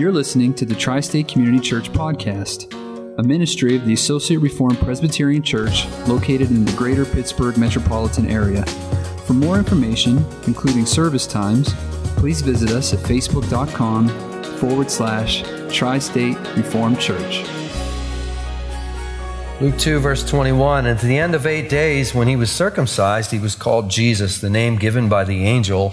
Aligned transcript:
You're 0.00 0.12
listening 0.12 0.54
to 0.54 0.64
the 0.64 0.74
Tri 0.74 1.00
State 1.00 1.28
Community 1.28 1.60
Church 1.60 1.92
Podcast, 1.92 2.72
a 3.18 3.22
ministry 3.22 3.76
of 3.76 3.84
the 3.84 3.92
Associate 3.92 4.38
Reformed 4.38 4.78
Presbyterian 4.78 5.42
Church 5.42 5.86
located 6.08 6.48
in 6.48 6.64
the 6.64 6.72
greater 6.72 7.04
Pittsburgh 7.04 7.58
metropolitan 7.58 8.26
area. 8.26 8.64
For 9.26 9.34
more 9.34 9.58
information, 9.58 10.24
including 10.46 10.86
service 10.86 11.26
times, 11.26 11.74
please 12.16 12.40
visit 12.40 12.70
us 12.70 12.94
at 12.94 13.00
facebook.com 13.00 14.08
forward 14.56 14.90
slash 14.90 15.42
Tri 15.70 15.98
State 15.98 16.38
Reformed 16.56 16.98
Church. 16.98 17.44
Luke 19.60 19.76
2, 19.76 19.98
verse 19.98 20.26
21 20.26 20.86
And 20.86 20.98
to 20.98 21.04
the 21.04 21.18
end 21.18 21.34
of 21.34 21.44
eight 21.44 21.68
days, 21.68 22.14
when 22.14 22.26
he 22.26 22.36
was 22.36 22.50
circumcised, 22.50 23.30
he 23.30 23.38
was 23.38 23.54
called 23.54 23.90
Jesus, 23.90 24.38
the 24.38 24.48
name 24.48 24.76
given 24.76 25.10
by 25.10 25.24
the 25.24 25.44
angel 25.44 25.92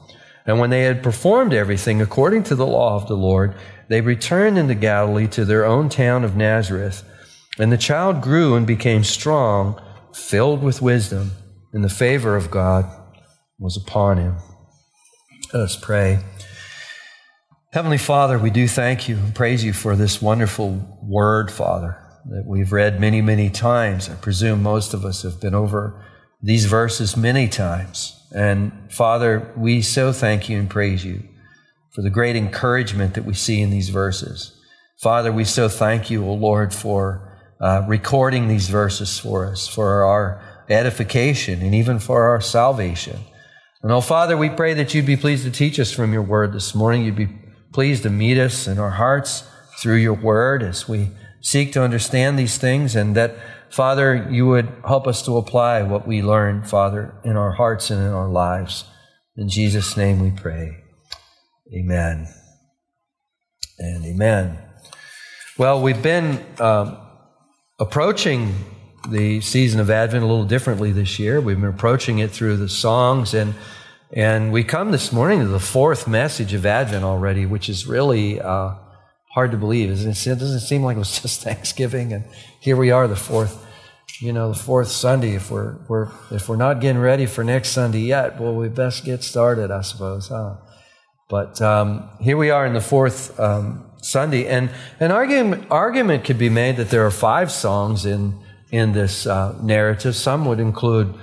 And 0.45 0.59
when 0.59 0.69
they 0.69 0.83
had 0.83 1.03
performed 1.03 1.53
everything 1.53 2.01
according 2.01 2.43
to 2.43 2.55
the 2.55 2.65
law 2.65 2.95
of 2.95 3.07
the 3.07 3.15
Lord, 3.15 3.55
they 3.89 4.01
returned 4.01 4.57
into 4.57 4.75
Galilee 4.75 5.27
to 5.27 5.45
their 5.45 5.65
own 5.65 5.89
town 5.89 6.23
of 6.23 6.35
Nazareth. 6.35 7.03
And 7.59 7.71
the 7.71 7.77
child 7.77 8.21
grew 8.21 8.55
and 8.55 8.65
became 8.65 9.03
strong, 9.03 9.79
filled 10.13 10.63
with 10.63 10.81
wisdom, 10.81 11.31
and 11.73 11.83
the 11.83 11.89
favor 11.89 12.35
of 12.35 12.49
God 12.49 12.85
was 13.59 13.77
upon 13.77 14.17
him. 14.17 14.37
Let 15.53 15.63
us 15.63 15.75
pray. 15.75 16.19
Heavenly 17.73 17.97
Father, 17.97 18.37
we 18.37 18.49
do 18.49 18.67
thank 18.67 19.07
you 19.07 19.17
and 19.17 19.35
praise 19.35 19.63
you 19.63 19.71
for 19.73 19.95
this 19.95 20.21
wonderful 20.21 20.99
word, 21.03 21.51
Father, 21.51 21.97
that 22.25 22.43
we've 22.45 22.71
read 22.71 22.99
many, 22.99 23.21
many 23.21 23.49
times. 23.49 24.09
I 24.09 24.15
presume 24.15 24.63
most 24.63 24.93
of 24.93 25.05
us 25.05 25.23
have 25.23 25.39
been 25.39 25.55
over 25.55 26.03
these 26.41 26.65
verses 26.65 27.15
many 27.15 27.47
times. 27.47 28.20
And 28.31 28.71
Father, 28.89 29.51
we 29.57 29.81
so 29.81 30.13
thank 30.13 30.49
you 30.49 30.57
and 30.57 30.69
praise 30.69 31.03
you 31.03 31.23
for 31.91 32.01
the 32.01 32.09
great 32.09 32.35
encouragement 32.35 33.13
that 33.15 33.25
we 33.25 33.33
see 33.33 33.61
in 33.61 33.69
these 33.69 33.89
verses. 33.89 34.57
Father, 35.01 35.31
we 35.31 35.43
so 35.43 35.67
thank 35.67 36.09
you, 36.09 36.25
O 36.25 36.33
Lord, 36.33 36.73
for 36.73 37.27
uh, 37.59 37.83
recording 37.87 38.47
these 38.47 38.69
verses 38.69 39.19
for 39.19 39.45
us, 39.45 39.67
for 39.67 40.05
our 40.05 40.41
edification 40.69 41.61
and 41.61 41.75
even 41.75 41.99
for 41.99 42.23
our 42.23 42.39
salvation. 42.39 43.19
And 43.83 43.91
oh, 43.91 44.01
Father, 44.01 44.37
we 44.37 44.49
pray 44.49 44.73
that 44.75 44.93
you'd 44.93 45.05
be 45.05 45.17
pleased 45.17 45.43
to 45.43 45.51
teach 45.51 45.79
us 45.79 45.91
from 45.91 46.13
your 46.13 46.21
word 46.21 46.53
this 46.53 46.73
morning. 46.73 47.03
You'd 47.03 47.15
be 47.15 47.29
pleased 47.73 48.03
to 48.03 48.09
meet 48.09 48.37
us 48.37 48.67
in 48.67 48.79
our 48.79 48.91
hearts 48.91 49.43
through 49.79 49.95
your 49.95 50.13
word 50.13 50.63
as 50.63 50.87
we 50.87 51.09
seek 51.41 51.73
to 51.73 51.83
understand 51.83 52.37
these 52.37 52.57
things 52.57 52.95
and 52.95 53.15
that 53.15 53.35
Father, 53.71 54.27
you 54.29 54.47
would 54.47 54.69
help 54.85 55.07
us 55.07 55.23
to 55.23 55.37
apply 55.37 55.83
what 55.83 56.05
we 56.05 56.21
learn, 56.21 56.63
Father, 56.63 57.15
in 57.23 57.37
our 57.37 57.53
hearts 57.53 57.89
and 57.89 58.01
in 58.01 58.11
our 58.11 58.27
lives. 58.27 58.83
In 59.37 59.47
Jesus' 59.47 59.95
name 59.95 60.19
we 60.19 60.31
pray. 60.31 60.77
Amen. 61.73 62.27
And 63.79 64.05
amen. 64.05 64.59
Well, 65.57 65.81
we've 65.81 66.01
been 66.01 66.43
um, 66.59 66.97
approaching 67.79 68.53
the 69.07 69.39
season 69.39 69.79
of 69.79 69.89
Advent 69.89 70.23
a 70.23 70.27
little 70.27 70.45
differently 70.45 70.91
this 70.91 71.17
year. 71.17 71.39
We've 71.39 71.59
been 71.59 71.69
approaching 71.69 72.19
it 72.19 72.31
through 72.31 72.57
the 72.57 72.69
songs, 72.69 73.33
and 73.33 73.55
and 74.13 74.51
we 74.51 74.65
come 74.65 74.91
this 74.91 75.13
morning 75.13 75.39
to 75.39 75.47
the 75.47 75.59
fourth 75.59 76.07
message 76.07 76.53
of 76.53 76.65
Advent 76.65 77.05
already, 77.05 77.45
which 77.45 77.69
is 77.69 77.87
really 77.87 78.41
uh, 78.41 78.73
hard 79.33 79.51
to 79.51 79.57
believe. 79.57 79.89
It 79.89 80.13
doesn't 80.13 80.59
seem 80.59 80.83
like 80.83 80.95
it 80.95 80.99
was 80.99 81.19
just 81.21 81.41
Thanksgiving, 81.41 82.13
and 82.13 82.25
here 82.59 82.75
we 82.75 82.91
are, 82.91 83.07
the 83.07 83.15
fourth, 83.15 83.65
you 84.19 84.33
know, 84.33 84.51
the 84.51 84.59
fourth 84.59 84.89
Sunday. 84.89 85.35
If 85.35 85.51
we're, 85.51 85.77
we're 85.87 86.09
if 86.31 86.49
we're 86.49 86.57
not 86.57 86.81
getting 86.81 87.01
ready 87.01 87.25
for 87.25 87.43
next 87.43 87.69
Sunday 87.69 88.01
yet, 88.01 88.39
well, 88.39 88.55
we 88.55 88.69
best 88.69 89.05
get 89.05 89.23
started, 89.23 89.71
I 89.71 89.81
suppose, 89.81 90.27
huh? 90.27 90.57
But 91.29 91.61
um, 91.61 92.09
here 92.19 92.35
we 92.35 92.49
are 92.49 92.65
in 92.65 92.73
the 92.73 92.81
fourth 92.81 93.39
um, 93.39 93.89
Sunday, 94.01 94.47
and 94.47 94.69
an 94.99 95.11
argument 95.11 95.67
argument 95.71 96.25
could 96.25 96.37
be 96.37 96.49
made 96.49 96.77
that 96.77 96.89
there 96.89 97.05
are 97.05 97.11
five 97.11 97.51
songs 97.51 98.05
in 98.05 98.37
in 98.71 98.93
this 98.93 99.25
uh, 99.27 99.57
narrative. 99.61 100.15
Some 100.15 100.45
would 100.45 100.59
include 100.59 101.13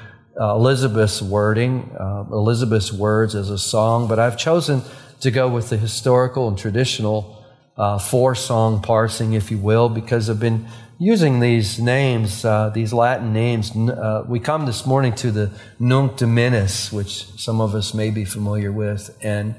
uh, 0.40 0.54
Elizabeth's 0.54 1.20
wording, 1.20 1.90
uh, 1.98 2.24
Elizabeth's 2.30 2.92
words 2.92 3.34
as 3.34 3.50
a 3.50 3.58
song, 3.58 4.08
but 4.08 4.18
I've 4.18 4.38
chosen 4.38 4.82
to 5.20 5.30
go 5.30 5.48
with 5.48 5.68
the 5.68 5.76
historical 5.76 6.48
and 6.48 6.56
traditional 6.56 7.37
uh, 7.78 7.98
four 7.98 8.34
song 8.34 8.82
parsing, 8.82 9.34
if 9.34 9.50
you 9.50 9.58
will, 9.58 9.88
because 9.88 10.28
I've 10.28 10.40
been 10.40 10.66
using 10.98 11.38
these 11.38 11.78
names, 11.78 12.44
uh, 12.44 12.70
these 12.70 12.92
Latin 12.92 13.32
names. 13.32 13.74
Uh, 13.74 14.24
we 14.26 14.40
come 14.40 14.66
this 14.66 14.84
morning 14.84 15.14
to 15.14 15.30
the 15.30 15.52
Nunc 15.78 16.16
Dimittis, 16.16 16.92
which 16.92 17.26
some 17.38 17.60
of 17.60 17.74
us 17.76 17.94
may 17.94 18.10
be 18.10 18.24
familiar 18.24 18.72
with. 18.72 19.16
And 19.22 19.54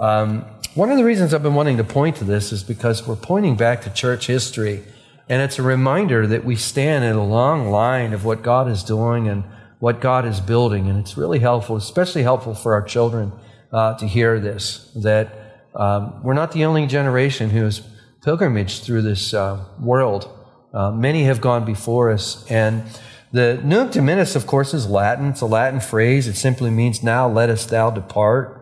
um, 0.00 0.44
one 0.74 0.90
of 0.90 0.96
the 0.96 1.04
reasons 1.04 1.32
I've 1.32 1.42
been 1.42 1.54
wanting 1.54 1.76
to 1.76 1.84
point 1.84 2.16
to 2.16 2.24
this 2.24 2.50
is 2.50 2.64
because 2.64 3.06
we're 3.06 3.14
pointing 3.14 3.56
back 3.56 3.82
to 3.82 3.90
church 3.90 4.26
history. 4.26 4.82
And 5.28 5.40
it's 5.40 5.60
a 5.60 5.62
reminder 5.62 6.26
that 6.26 6.44
we 6.44 6.56
stand 6.56 7.04
in 7.04 7.14
a 7.14 7.24
long 7.24 7.70
line 7.70 8.12
of 8.12 8.24
what 8.24 8.42
God 8.42 8.68
is 8.68 8.82
doing 8.82 9.28
and 9.28 9.44
what 9.78 10.00
God 10.00 10.26
is 10.26 10.40
building. 10.40 10.88
And 10.88 10.98
it's 10.98 11.16
really 11.16 11.38
helpful, 11.38 11.76
especially 11.76 12.24
helpful 12.24 12.54
for 12.54 12.74
our 12.74 12.82
children 12.82 13.30
uh, 13.72 13.94
to 13.98 14.06
hear 14.06 14.40
this, 14.40 14.90
that 14.96 15.41
um, 15.74 16.22
we're 16.22 16.34
not 16.34 16.52
the 16.52 16.64
only 16.64 16.86
generation 16.86 17.50
who 17.50 17.64
has 17.64 17.82
pilgrimaged 18.22 18.84
through 18.84 19.02
this 19.02 19.34
uh, 19.34 19.64
world. 19.80 20.28
Uh, 20.72 20.90
many 20.90 21.24
have 21.24 21.40
gone 21.40 21.64
before 21.64 22.10
us. 22.10 22.48
And 22.50 22.84
the 23.32 23.60
Nunc 23.64 23.92
Dimittis, 23.92 24.36
of 24.36 24.46
course, 24.46 24.74
is 24.74 24.88
Latin. 24.88 25.26
It's 25.26 25.40
a 25.40 25.46
Latin 25.46 25.80
phrase. 25.80 26.28
It 26.28 26.36
simply 26.36 26.70
means, 26.70 27.02
now 27.02 27.28
let 27.28 27.50
us 27.50 27.66
thou 27.66 27.90
depart. 27.90 28.58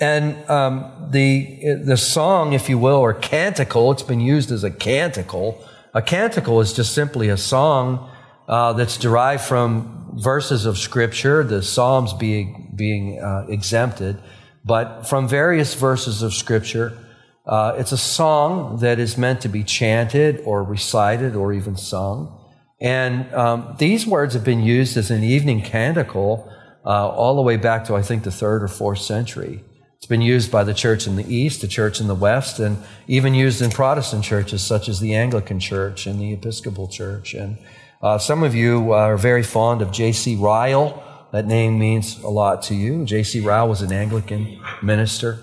And 0.00 0.48
um, 0.50 1.08
the, 1.10 1.80
the 1.84 1.96
song, 1.96 2.52
if 2.52 2.68
you 2.68 2.78
will, 2.78 2.96
or 2.96 3.14
canticle, 3.14 3.92
it's 3.92 4.02
been 4.02 4.20
used 4.20 4.50
as 4.50 4.64
a 4.64 4.70
canticle. 4.70 5.64
A 5.94 6.02
canticle 6.02 6.60
is 6.60 6.72
just 6.72 6.94
simply 6.94 7.28
a 7.28 7.36
song 7.36 8.10
uh, 8.48 8.72
that's 8.72 8.96
derived 8.96 9.42
from 9.42 10.10
verses 10.14 10.66
of 10.66 10.78
Scripture, 10.78 11.44
the 11.44 11.62
Psalms 11.62 12.12
being, 12.14 12.72
being 12.74 13.20
uh, 13.20 13.46
exempted, 13.48 14.20
but 14.64 15.02
from 15.02 15.28
various 15.28 15.74
verses 15.74 16.22
of 16.22 16.34
Scripture. 16.34 16.96
Uh, 17.44 17.74
it's 17.76 17.90
a 17.90 17.98
song 17.98 18.78
that 18.78 18.98
is 18.98 19.18
meant 19.18 19.40
to 19.40 19.48
be 19.48 19.64
chanted 19.64 20.40
or 20.44 20.62
recited 20.62 21.34
or 21.34 21.52
even 21.52 21.76
sung. 21.76 22.38
And 22.80 23.32
um, 23.34 23.74
these 23.78 24.06
words 24.06 24.34
have 24.34 24.44
been 24.44 24.62
used 24.62 24.96
as 24.96 25.10
an 25.10 25.24
evening 25.24 25.62
canticle 25.62 26.52
uh, 26.84 27.08
all 27.08 27.36
the 27.36 27.42
way 27.42 27.56
back 27.56 27.84
to, 27.86 27.96
I 27.96 28.02
think, 28.02 28.24
the 28.24 28.30
third 28.30 28.62
or 28.62 28.68
fourth 28.68 29.00
century. 29.00 29.64
It's 29.98 30.06
been 30.08 30.20
used 30.20 30.50
by 30.50 30.64
the 30.64 30.74
church 30.74 31.06
in 31.06 31.14
the 31.14 31.32
East, 31.32 31.60
the 31.60 31.68
church 31.68 32.00
in 32.00 32.08
the 32.08 32.14
West, 32.16 32.58
and 32.58 32.76
even 33.06 33.34
used 33.34 33.62
in 33.62 33.70
Protestant 33.70 34.24
churches 34.24 34.60
such 34.60 34.88
as 34.88 34.98
the 34.98 35.14
Anglican 35.14 35.60
Church 35.60 36.08
and 36.08 36.20
the 36.20 36.32
Episcopal 36.32 36.88
Church. 36.88 37.34
And 37.34 37.56
uh, 38.02 38.18
some 38.18 38.42
of 38.42 38.52
you 38.52 38.90
are 38.90 39.16
very 39.16 39.44
fond 39.44 39.80
of 39.80 39.92
J.C. 39.92 40.34
Ryle. 40.34 41.00
That 41.32 41.46
name 41.46 41.78
means 41.78 42.22
a 42.22 42.28
lot 42.28 42.62
to 42.64 42.74
you. 42.74 43.06
J.C. 43.06 43.40
Ryle 43.40 43.66
was 43.66 43.80
an 43.80 43.90
Anglican 43.90 44.60
minister, 44.82 45.40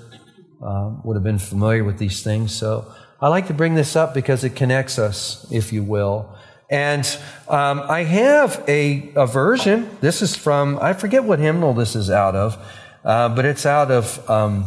um, 0.61 1.01
would 1.03 1.15
have 1.15 1.23
been 1.23 1.39
familiar 1.39 1.83
with 1.83 1.97
these 1.97 2.21
things. 2.23 2.55
So 2.55 2.93
I 3.19 3.27
like 3.29 3.47
to 3.47 3.55
bring 3.55 3.73
this 3.73 3.95
up 3.95 4.13
because 4.13 4.43
it 4.43 4.55
connects 4.55 4.99
us, 4.99 5.47
if 5.51 5.73
you 5.73 5.83
will. 5.83 6.33
And 6.69 7.05
um, 7.47 7.81
I 7.81 8.03
have 8.03 8.63
a, 8.67 9.11
a, 9.15 9.25
version. 9.25 9.89
This 10.01 10.21
is 10.21 10.35
from, 10.35 10.77
I 10.79 10.93
forget 10.93 11.23
what 11.23 11.39
hymnal 11.39 11.73
this 11.73 11.95
is 11.95 12.11
out 12.11 12.35
of, 12.35 12.63
uh, 13.03 13.29
but 13.29 13.45
it's 13.45 13.65
out 13.65 13.89
of 13.89 14.29
um, 14.29 14.65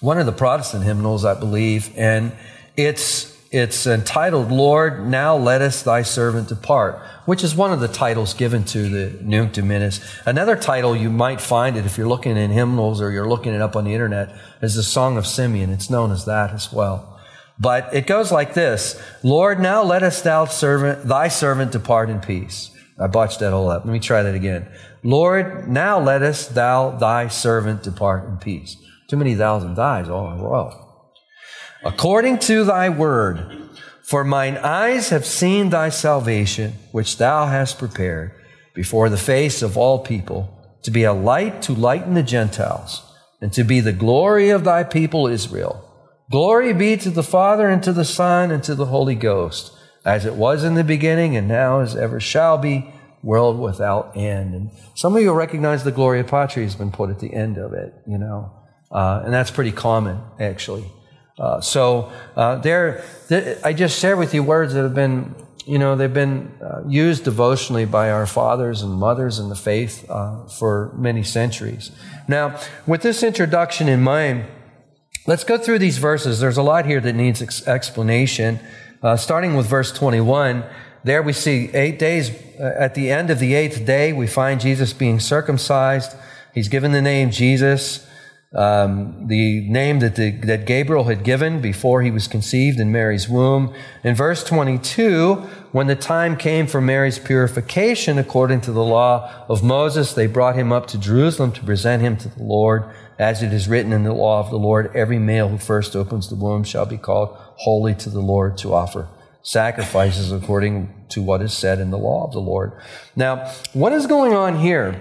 one 0.00 0.18
of 0.18 0.24
the 0.24 0.32
Protestant 0.32 0.84
hymnals, 0.84 1.26
I 1.26 1.38
believe. 1.38 1.92
And 1.96 2.32
it's 2.78 3.33
it's 3.54 3.86
entitled, 3.86 4.50
Lord, 4.50 5.06
now 5.06 5.36
lettest 5.36 5.84
thy 5.84 6.02
servant 6.02 6.48
depart, 6.48 7.00
which 7.24 7.44
is 7.44 7.54
one 7.54 7.72
of 7.72 7.78
the 7.78 7.86
titles 7.86 8.34
given 8.34 8.64
to 8.64 8.88
the 8.88 9.22
Nunc 9.22 9.52
Dimittis. 9.52 10.04
Another 10.26 10.56
title 10.56 10.96
you 10.96 11.08
might 11.08 11.40
find 11.40 11.76
it 11.76 11.86
if 11.86 11.96
you're 11.96 12.08
looking 12.08 12.36
in 12.36 12.50
hymnals 12.50 13.00
or 13.00 13.12
you're 13.12 13.28
looking 13.28 13.54
it 13.54 13.60
up 13.60 13.76
on 13.76 13.84
the 13.84 13.92
internet 13.92 14.34
is 14.60 14.74
the 14.74 14.82
Song 14.82 15.16
of 15.16 15.24
Simeon. 15.24 15.70
It's 15.70 15.88
known 15.88 16.10
as 16.10 16.24
that 16.24 16.50
as 16.50 16.72
well. 16.72 17.16
But 17.56 17.94
it 17.94 18.08
goes 18.08 18.32
like 18.32 18.54
this 18.54 19.00
Lord, 19.22 19.60
now 19.60 19.84
lettest 19.84 20.24
thou 20.24 20.46
servant, 20.46 21.06
thy 21.06 21.28
servant 21.28 21.70
depart 21.70 22.10
in 22.10 22.18
peace. 22.18 22.72
I 22.98 23.06
botched 23.06 23.38
that 23.38 23.52
all 23.52 23.70
up. 23.70 23.84
Let 23.84 23.92
me 23.92 24.00
try 24.00 24.24
that 24.24 24.34
again. 24.34 24.66
Lord, 25.04 25.68
now 25.68 26.00
lettest 26.00 26.56
thou 26.56 26.90
thy 26.90 27.28
servant 27.28 27.84
depart 27.84 28.24
in 28.28 28.38
peace. 28.38 28.76
Too 29.06 29.16
many 29.16 29.36
thousand 29.36 29.76
thys 29.76 30.08
all 30.08 30.32
in 30.32 30.40
a 30.40 30.42
row 30.42 30.83
according 31.84 32.38
to 32.38 32.64
thy 32.64 32.88
word. 32.88 33.60
For 34.02 34.24
mine 34.24 34.56
eyes 34.58 35.08
have 35.10 35.24
seen 35.24 35.70
thy 35.70 35.88
salvation, 35.88 36.74
which 36.92 37.16
thou 37.16 37.46
hast 37.46 37.78
prepared 37.78 38.32
before 38.74 39.08
the 39.08 39.16
face 39.16 39.62
of 39.62 39.76
all 39.76 39.98
people, 40.00 40.50
to 40.82 40.90
be 40.90 41.04
a 41.04 41.12
light 41.12 41.62
to 41.62 41.72
lighten 41.72 42.14
the 42.14 42.22
Gentiles, 42.22 43.02
and 43.40 43.52
to 43.52 43.64
be 43.64 43.80
the 43.80 43.92
glory 43.92 44.50
of 44.50 44.64
thy 44.64 44.84
people 44.84 45.26
Israel. 45.26 45.80
Glory 46.30 46.72
be 46.72 46.96
to 46.98 47.10
the 47.10 47.22
Father, 47.22 47.68
and 47.68 47.82
to 47.82 47.92
the 47.92 48.04
Son, 48.04 48.50
and 48.50 48.62
to 48.64 48.74
the 48.74 48.86
Holy 48.86 49.14
Ghost, 49.14 49.72
as 50.04 50.26
it 50.26 50.34
was 50.34 50.64
in 50.64 50.74
the 50.74 50.84
beginning, 50.84 51.36
and 51.36 51.48
now 51.48 51.80
as 51.80 51.96
ever 51.96 52.20
shall 52.20 52.58
be, 52.58 52.92
world 53.22 53.58
without 53.58 54.14
end. 54.14 54.54
And 54.54 54.70
some 54.94 55.16
of 55.16 55.22
you 55.22 55.32
recognize 55.32 55.82
the 55.82 55.92
Gloria 55.92 56.24
Patri 56.24 56.64
has 56.64 56.74
been 56.74 56.90
put 56.90 57.08
at 57.08 57.20
the 57.20 57.32
end 57.32 57.56
of 57.56 57.72
it, 57.72 57.94
you 58.06 58.18
know. 58.18 58.52
Uh, 58.90 59.22
and 59.24 59.32
that's 59.32 59.50
pretty 59.50 59.72
common, 59.72 60.20
actually. 60.38 60.84
Uh, 61.38 61.60
so 61.60 62.12
uh, 62.36 62.56
there, 62.56 63.04
th- 63.28 63.58
I 63.64 63.72
just 63.72 63.98
share 63.98 64.16
with 64.16 64.34
you 64.34 64.42
words 64.42 64.74
that 64.74 64.82
have 64.82 64.94
been, 64.94 65.34
you 65.66 65.78
know, 65.78 65.96
they've 65.96 66.12
been 66.12 66.52
uh, 66.62 66.82
used 66.86 67.24
devotionally 67.24 67.84
by 67.86 68.10
our 68.10 68.26
fathers 68.26 68.82
and 68.82 68.92
mothers 68.92 69.38
in 69.38 69.48
the 69.48 69.56
faith 69.56 70.08
uh, 70.08 70.46
for 70.46 70.92
many 70.96 71.22
centuries. 71.22 71.90
Now, 72.28 72.58
with 72.86 73.02
this 73.02 73.22
introduction 73.22 73.88
in 73.88 74.00
mind, 74.00 74.44
let's 75.26 75.42
go 75.42 75.58
through 75.58 75.80
these 75.80 75.98
verses. 75.98 76.38
There's 76.38 76.56
a 76.56 76.62
lot 76.62 76.86
here 76.86 77.00
that 77.00 77.14
needs 77.14 77.42
ex- 77.42 77.66
explanation. 77.66 78.60
Uh, 79.02 79.16
starting 79.16 79.54
with 79.54 79.66
verse 79.66 79.90
21, 79.90 80.64
there 81.02 81.22
we 81.22 81.32
see 81.32 81.68
eight 81.74 81.98
days. 81.98 82.30
Uh, 82.60 82.74
at 82.78 82.94
the 82.94 83.10
end 83.10 83.30
of 83.30 83.40
the 83.40 83.54
eighth 83.54 83.84
day, 83.84 84.12
we 84.12 84.28
find 84.28 84.60
Jesus 84.60 84.92
being 84.92 85.18
circumcised. 85.18 86.16
He's 86.54 86.68
given 86.68 86.92
the 86.92 87.02
name 87.02 87.32
Jesus 87.32 88.06
um, 88.54 89.26
the 89.26 89.68
name 89.68 89.98
that, 89.98 90.14
the, 90.14 90.30
that 90.30 90.64
Gabriel 90.64 91.04
had 91.04 91.24
given 91.24 91.60
before 91.60 92.02
he 92.02 92.10
was 92.10 92.28
conceived 92.28 92.78
in 92.78 92.92
Mary's 92.92 93.28
womb. 93.28 93.74
In 94.04 94.14
verse 94.14 94.44
22, 94.44 95.34
when 95.72 95.88
the 95.88 95.96
time 95.96 96.36
came 96.36 96.68
for 96.68 96.80
Mary's 96.80 97.18
purification 97.18 98.16
according 98.16 98.60
to 98.62 98.72
the 98.72 98.84
law 98.84 99.44
of 99.48 99.64
Moses, 99.64 100.12
they 100.12 100.28
brought 100.28 100.54
him 100.54 100.72
up 100.72 100.86
to 100.88 100.98
Jerusalem 100.98 101.50
to 101.52 101.64
present 101.64 102.00
him 102.02 102.16
to 102.18 102.28
the 102.28 102.42
Lord. 102.42 102.84
As 103.18 103.42
it 103.42 103.52
is 103.52 103.68
written 103.68 103.92
in 103.92 104.02
the 104.02 104.12
law 104.12 104.40
of 104.40 104.50
the 104.50 104.58
Lord, 104.58 104.90
every 104.94 105.18
male 105.18 105.48
who 105.48 105.58
first 105.58 105.94
opens 105.94 106.28
the 106.28 106.34
womb 106.34 106.64
shall 106.64 106.86
be 106.86 106.98
called 106.98 107.36
holy 107.56 107.94
to 107.96 108.10
the 108.10 108.20
Lord 108.20 108.56
to 108.58 108.74
offer 108.74 109.08
sacrifices 109.44 110.32
according 110.32 110.92
to 111.10 111.22
what 111.22 111.42
is 111.42 111.52
said 111.52 111.78
in 111.78 111.90
the 111.90 111.98
law 111.98 112.24
of 112.24 112.32
the 112.32 112.40
Lord. 112.40 112.72
Now, 113.14 113.52
what 113.74 113.92
is 113.92 114.06
going 114.06 114.32
on 114.32 114.58
here? 114.58 115.00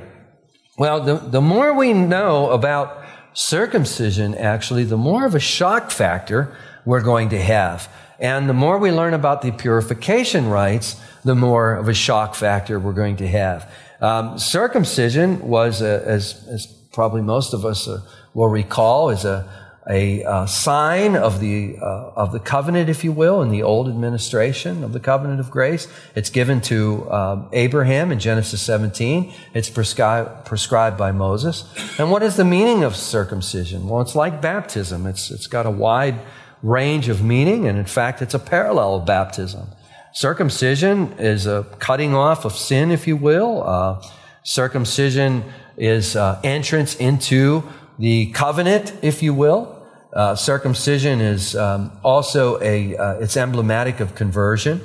Well, 0.77 1.01
the, 1.01 1.15
the 1.15 1.41
more 1.41 1.73
we 1.73 1.94
know 1.94 2.51
about 2.51 3.02
circumcision, 3.33 4.35
actually, 4.35 4.83
the 4.83 4.97
more 4.97 5.25
of 5.25 5.35
a 5.35 5.39
shock 5.39 5.91
factor 5.91 6.56
we're 6.85 7.01
going 7.01 7.30
to 7.30 7.41
have. 7.41 7.89
And 8.19 8.47
the 8.47 8.53
more 8.53 8.77
we 8.77 8.91
learn 8.91 9.13
about 9.13 9.41
the 9.41 9.51
purification 9.51 10.50
rites, 10.50 10.95
the 11.24 11.35
more 11.35 11.74
of 11.75 11.88
a 11.88 11.94
shock 11.94 12.35
factor 12.35 12.80
we're 12.80 12.94
going 12.94 13.18
to 13.18 13.27
have. 13.27 13.69
Um, 14.01 14.38
circumcision 14.38 15.47
was, 15.47 15.81
a, 15.81 16.03
as, 16.06 16.45
as 16.47 16.68
probably 16.91 17.21
most 17.21 17.53
of 17.53 17.65
us 17.65 17.88
uh, 17.88 18.01
will 18.33 18.50
recall, 18.50 19.09
is 19.09 19.25
a 19.25 19.50
a 19.89 20.24
uh, 20.24 20.45
sign 20.45 21.15
of 21.15 21.39
the 21.39 21.77
uh, 21.81 22.12
of 22.15 22.31
the 22.31 22.39
covenant, 22.39 22.89
if 22.89 23.03
you 23.03 23.12
will, 23.12 23.41
in 23.41 23.50
the 23.50 23.63
old 23.63 23.89
administration 23.89 24.83
of 24.83 24.94
the 24.94 25.00
covenant 25.00 25.39
of 25.39 25.51
grace. 25.51 25.88
It's 26.15 26.30
given 26.30 26.62
to 26.62 27.12
um, 27.12 27.50
Abraham 27.51 28.12
in 28.12 28.19
Genesis 28.19 28.62
17. 28.62 29.33
It's 29.53 29.69
prescribed 29.69 30.45
prescribed 30.45 30.97
by 30.97 31.12
Moses. 31.12 31.65
And 32.00 32.12
what 32.12 32.24
is 32.24 32.38
the 32.38 32.45
meaning 32.45 32.83
of 32.83 32.95
circumcision? 32.95 33.88
Well, 33.89 34.01
it's 34.01 34.15
like 34.15 34.41
baptism. 34.41 35.06
It's 35.06 35.31
it's 35.31 35.47
got 35.47 35.65
a 35.65 35.71
wide 35.71 36.19
range 36.62 37.09
of 37.09 37.21
meaning, 37.21 37.68
and 37.68 37.77
in 37.77 37.86
fact, 37.86 38.21
it's 38.21 38.33
a 38.33 38.39
parallel 38.39 38.95
of 38.95 39.06
baptism. 39.06 39.68
Circumcision 40.13 41.13
is 41.18 41.45
a 41.45 41.65
cutting 41.79 42.13
off 42.13 42.45
of 42.45 42.53
sin, 42.53 42.91
if 42.91 43.07
you 43.07 43.18
will. 43.18 43.63
Uh, 43.63 44.01
circumcision 44.44 45.43
is 45.75 46.15
uh, 46.15 46.39
entrance 46.43 46.96
into 46.96 47.63
the 48.00 48.27
covenant, 48.27 48.93
if 49.01 49.24
you 49.24 49.34
will. 49.34 49.73
Uh, 50.15 50.36
circumcision 50.36 51.22
is 51.22 51.55
um, 51.55 51.91
also 52.03 52.62
a 52.62 52.96
uh, 52.96 53.13
it's 53.15 53.36
emblematic 53.36 54.00
of 54.00 54.13
conversion. 54.13 54.82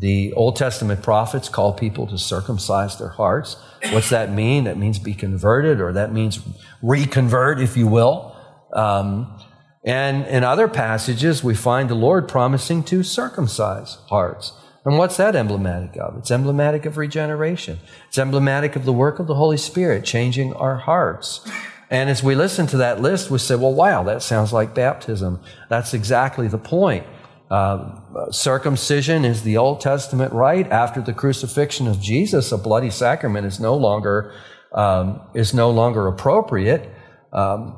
The 0.00 0.32
Old 0.32 0.56
Testament 0.56 1.02
prophets 1.02 1.48
call 1.48 1.72
people 1.72 2.08
to 2.08 2.18
circumcise 2.18 2.98
their 2.98 3.10
hearts. 3.10 3.56
What's 3.90 4.10
that 4.10 4.32
mean? 4.32 4.64
That 4.64 4.76
means 4.76 4.98
be 4.98 5.14
converted, 5.14 5.80
or 5.80 5.92
that 5.92 6.12
means 6.12 6.40
reconvert, 6.82 7.60
if 7.60 7.76
you 7.76 7.86
will. 7.86 8.36
Um, 8.72 9.38
and 9.84 10.26
in 10.26 10.42
other 10.42 10.66
passages, 10.66 11.44
we 11.44 11.54
find 11.54 11.88
the 11.88 11.94
Lord 11.94 12.26
promising 12.26 12.82
to 12.84 13.04
circumcise 13.04 13.98
hearts. 14.08 14.52
And 14.84 14.98
what's 14.98 15.16
that 15.16 15.36
emblematic 15.36 15.96
of? 15.96 16.16
It's 16.18 16.32
emblematic 16.32 16.84
of 16.86 16.96
regeneration. 16.96 17.78
It's 18.08 18.18
emblematic 18.18 18.74
of 18.74 18.84
the 18.84 18.92
work 18.92 19.20
of 19.20 19.28
the 19.28 19.36
Holy 19.36 19.56
Spirit 19.56 20.04
changing 20.04 20.52
our 20.54 20.76
hearts. 20.76 21.48
And 21.92 22.08
as 22.08 22.22
we 22.22 22.34
listen 22.34 22.66
to 22.68 22.78
that 22.78 23.02
list, 23.02 23.30
we 23.30 23.36
say, 23.36 23.54
well, 23.54 23.74
wow, 23.74 24.02
that 24.04 24.22
sounds 24.22 24.50
like 24.50 24.74
baptism. 24.74 25.38
That's 25.68 25.92
exactly 25.92 26.48
the 26.48 26.56
point. 26.56 27.06
Uh, 27.50 28.30
circumcision 28.30 29.26
is 29.26 29.42
the 29.42 29.58
Old 29.58 29.82
Testament 29.82 30.32
rite. 30.32 30.72
After 30.72 31.02
the 31.02 31.12
crucifixion 31.12 31.86
of 31.86 32.00
Jesus, 32.00 32.50
a 32.50 32.56
bloody 32.56 32.88
sacrament 32.88 33.46
is 33.46 33.60
no 33.60 33.76
longer 33.76 34.34
um, 34.72 35.20
is 35.34 35.52
no 35.52 35.70
longer 35.70 36.08
appropriate, 36.08 36.88
um, 37.30 37.76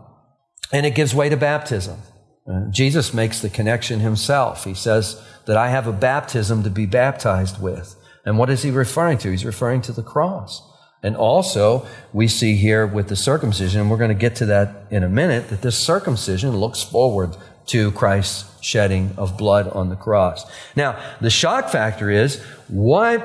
and 0.73 0.87
it 0.87 0.94
gives 0.94 1.12
way 1.12 1.28
to 1.28 1.37
baptism. 1.37 1.99
Uh, 2.47 2.71
Jesus 2.71 3.12
makes 3.12 3.40
the 3.40 3.49
connection 3.49 3.99
himself. 3.99 4.62
He 4.62 4.75
says 4.75 5.21
that 5.47 5.56
I 5.56 5.71
have 5.71 5.88
a 5.88 5.92
baptism 5.92 6.62
to 6.62 6.71
be 6.71 6.87
baptized 6.87 7.61
with. 7.61 7.97
And 8.25 8.38
what 8.38 8.49
is 8.49 8.62
he 8.62 8.71
referring 8.71 9.18
to? 9.18 9.30
He's 9.33 9.44
referring 9.44 9.83
to 9.83 9.92
the 9.92 10.04
cross. 10.04 10.62
And 11.04 11.16
also, 11.16 11.87
we 12.12 12.26
see 12.26 12.56
here 12.56 12.87
with 12.87 13.08
the 13.08 13.14
circumcision, 13.14 13.82
and 13.82 13.90
we're 13.90 13.99
going 13.99 14.08
to 14.08 14.14
get 14.14 14.37
to 14.37 14.46
that 14.46 14.87
in 14.90 15.04
a 15.04 15.08
minute, 15.08 15.49
that 15.50 15.61
this 15.61 15.78
circumcision 15.78 16.56
looks 16.56 16.82
forward 16.82 17.37
to 17.66 17.92
Christ's 17.92 18.46
shedding 18.62 19.14
of 19.18 19.37
blood 19.37 19.68
on 19.68 19.90
the 19.90 19.96
cross. 19.96 20.50
Now, 20.75 20.99
the 21.20 21.30
shock 21.30 21.68
factor 21.68 22.11
is 22.11 22.42
why, 22.68 23.18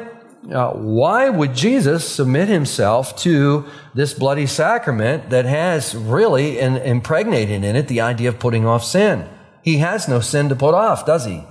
uh, 0.52 0.72
why 0.74 1.30
would 1.30 1.56
Jesus 1.56 2.08
submit 2.08 2.50
himself 2.50 3.16
to 3.20 3.66
this 3.94 4.14
bloody 4.14 4.46
sacrament 4.46 5.30
that 5.30 5.46
has 5.46 5.96
really 5.96 6.60
in, 6.60 6.78
impregnated 6.78 7.64
in 7.64 7.76
it 7.76 7.88
the 7.88 8.02
idea 8.02 8.30
of 8.30 8.40
putting 8.40 8.66
off 8.66 8.84
sin? 8.84 9.28
He 9.62 9.78
has 9.78 10.08
no 10.08 10.20
sin 10.20 10.50
to 10.50 10.56
put 10.56 10.74
off, 10.74 11.06
does 11.06 11.26
he? 11.26 11.44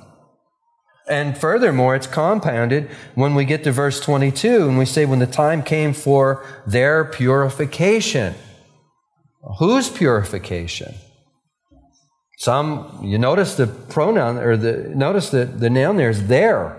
And 1.08 1.36
furthermore, 1.36 1.96
it's 1.96 2.06
compounded 2.06 2.88
when 3.14 3.34
we 3.34 3.44
get 3.44 3.64
to 3.64 3.72
verse 3.72 4.00
22 4.00 4.68
and 4.68 4.78
we 4.78 4.84
say, 4.84 5.06
when 5.06 5.18
the 5.18 5.26
time 5.26 5.62
came 5.62 5.92
for 5.92 6.44
their 6.66 7.04
purification. 7.04 8.34
Whose 9.58 9.88
purification? 9.88 10.94
Some, 12.38 13.00
you 13.02 13.18
notice 13.18 13.56
the 13.56 13.66
pronoun, 13.66 14.38
or 14.38 14.56
the, 14.56 14.92
notice 14.94 15.30
the, 15.30 15.44
the 15.44 15.70
noun 15.70 15.96
there 15.96 16.10
is 16.10 16.28
their. 16.28 16.78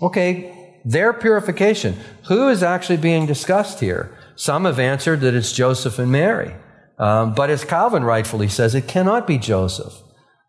Okay, 0.00 0.80
their 0.84 1.12
purification. 1.12 1.96
Who 2.28 2.48
is 2.48 2.62
actually 2.62 2.96
being 2.96 3.26
discussed 3.26 3.80
here? 3.80 4.16
Some 4.36 4.64
have 4.64 4.78
answered 4.78 5.20
that 5.20 5.34
it's 5.34 5.52
Joseph 5.52 5.98
and 5.98 6.10
Mary. 6.10 6.54
Um, 6.98 7.34
but 7.34 7.50
as 7.50 7.64
Calvin 7.64 8.04
rightfully 8.04 8.48
says, 8.48 8.74
it 8.74 8.86
cannot 8.86 9.26
be 9.26 9.36
Joseph 9.38 9.94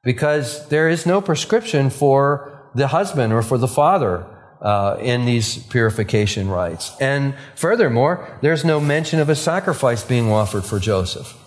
because 0.04 0.68
there 0.70 0.88
is 0.88 1.06
no 1.06 1.20
prescription 1.20 1.90
for 1.90 2.55
the 2.76 2.90
husband 2.90 3.34
or 3.34 3.42
for 3.42 3.58
the 3.58 3.68
father 3.68 4.28
uh, 4.62 4.98
in 5.00 5.26
these 5.26 5.58
purification 5.58 6.50
rites. 6.50 6.92
And 7.00 7.36
furthermore, 7.56 8.38
there's 8.42 8.66
no 8.66 8.80
mention 8.80 9.20
of 9.20 9.30
a 9.30 9.36
sacrifice 9.36 10.04
being 10.04 10.32
offered 10.32 10.66
for 10.66 10.80
Joseph. 10.80 11.38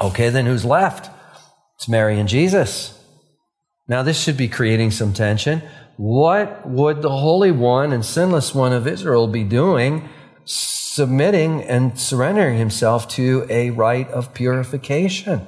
Okay, 0.00 0.28
then 0.28 0.46
who's 0.46 0.64
left? 0.64 1.10
It's 1.76 1.88
Mary 1.88 2.18
and 2.18 2.28
Jesus. 2.28 3.00
Now, 3.88 4.02
this 4.02 4.20
should 4.20 4.36
be 4.36 4.48
creating 4.48 4.90
some 4.90 5.12
tension. 5.12 5.62
What 5.96 6.68
would 6.68 7.02
the 7.02 7.10
Holy 7.10 7.52
One 7.52 7.92
and 7.92 8.04
Sinless 8.04 8.54
One 8.54 8.72
of 8.72 8.86
Israel 8.86 9.28
be 9.28 9.44
doing, 9.44 10.08
submitting 10.44 11.62
and 11.62 11.98
surrendering 11.98 12.58
himself 12.58 13.06
to 13.10 13.46
a 13.48 13.70
rite 13.70 14.08
of 14.08 14.34
purification? 14.34 15.46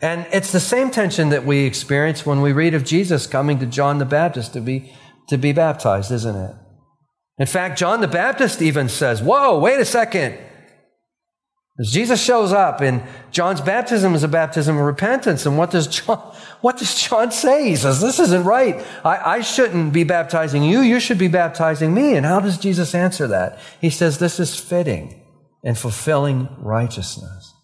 And 0.00 0.26
it's 0.32 0.52
the 0.52 0.60
same 0.60 0.90
tension 0.90 1.30
that 1.30 1.44
we 1.44 1.64
experience 1.64 2.24
when 2.24 2.40
we 2.40 2.52
read 2.52 2.74
of 2.74 2.84
Jesus 2.84 3.26
coming 3.26 3.58
to 3.58 3.66
John 3.66 3.98
the 3.98 4.04
Baptist 4.04 4.52
to 4.52 4.60
be, 4.60 4.94
to 5.28 5.36
be 5.36 5.52
baptized, 5.52 6.12
isn't 6.12 6.36
it? 6.36 6.54
In 7.38 7.46
fact, 7.46 7.78
John 7.78 8.00
the 8.00 8.08
Baptist 8.08 8.62
even 8.62 8.88
says, 8.88 9.22
Whoa, 9.22 9.58
wait 9.58 9.80
a 9.80 9.84
second. 9.84 10.38
As 11.80 11.92
Jesus 11.92 12.22
shows 12.22 12.52
up, 12.52 12.80
and 12.80 13.02
John's 13.30 13.60
baptism 13.60 14.14
is 14.16 14.24
a 14.24 14.28
baptism 14.28 14.76
of 14.76 14.82
repentance. 14.82 15.46
And 15.46 15.56
what 15.56 15.70
does 15.70 15.86
John, 15.86 16.18
what 16.60 16.76
does 16.76 17.00
John 17.00 17.30
say? 17.30 17.68
He 17.68 17.76
says, 17.76 18.00
This 18.00 18.18
isn't 18.18 18.44
right. 18.44 18.84
I, 19.04 19.36
I 19.36 19.40
shouldn't 19.40 19.92
be 19.92 20.04
baptizing 20.04 20.62
you. 20.64 20.80
You 20.80 20.98
should 21.00 21.18
be 21.18 21.28
baptizing 21.28 21.94
me. 21.94 22.14
And 22.14 22.26
how 22.26 22.40
does 22.40 22.58
Jesus 22.58 22.94
answer 22.94 23.26
that? 23.28 23.58
He 23.80 23.90
says, 23.90 24.18
This 24.18 24.40
is 24.40 24.58
fitting 24.58 25.22
and 25.64 25.78
fulfilling 25.78 26.48
righteousness. 26.58 27.54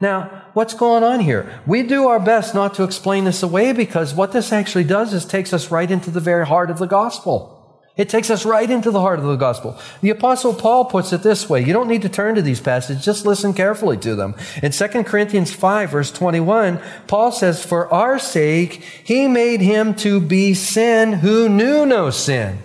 Now, 0.00 0.44
what's 0.52 0.74
going 0.74 1.02
on 1.02 1.20
here? 1.20 1.60
We 1.66 1.82
do 1.82 2.06
our 2.06 2.20
best 2.20 2.54
not 2.54 2.74
to 2.74 2.84
explain 2.84 3.24
this 3.24 3.42
away 3.42 3.72
because 3.72 4.14
what 4.14 4.32
this 4.32 4.52
actually 4.52 4.84
does 4.84 5.12
is 5.12 5.24
takes 5.24 5.52
us 5.52 5.72
right 5.72 5.90
into 5.90 6.10
the 6.10 6.20
very 6.20 6.46
heart 6.46 6.70
of 6.70 6.78
the 6.78 6.86
gospel. 6.86 7.56
It 7.96 8.08
takes 8.08 8.30
us 8.30 8.46
right 8.46 8.70
into 8.70 8.92
the 8.92 9.00
heart 9.00 9.18
of 9.18 9.24
the 9.24 9.34
gospel. 9.34 9.76
The 10.02 10.10
apostle 10.10 10.54
Paul 10.54 10.84
puts 10.84 11.12
it 11.12 11.24
this 11.24 11.50
way. 11.50 11.64
You 11.64 11.72
don't 11.72 11.88
need 11.88 12.02
to 12.02 12.08
turn 12.08 12.36
to 12.36 12.42
these 12.42 12.60
passages. 12.60 13.04
Just 13.04 13.26
listen 13.26 13.52
carefully 13.52 13.96
to 13.96 14.14
them. 14.14 14.36
In 14.62 14.70
2 14.70 15.02
Corinthians 15.02 15.52
5 15.52 15.90
verse 15.90 16.12
21, 16.12 16.80
Paul 17.08 17.32
says, 17.32 17.64
For 17.64 17.92
our 17.92 18.20
sake, 18.20 18.74
he 19.02 19.26
made 19.26 19.60
him 19.60 19.96
to 19.96 20.20
be 20.20 20.54
sin 20.54 21.14
who 21.14 21.48
knew 21.48 21.84
no 21.84 22.10
sin. 22.10 22.60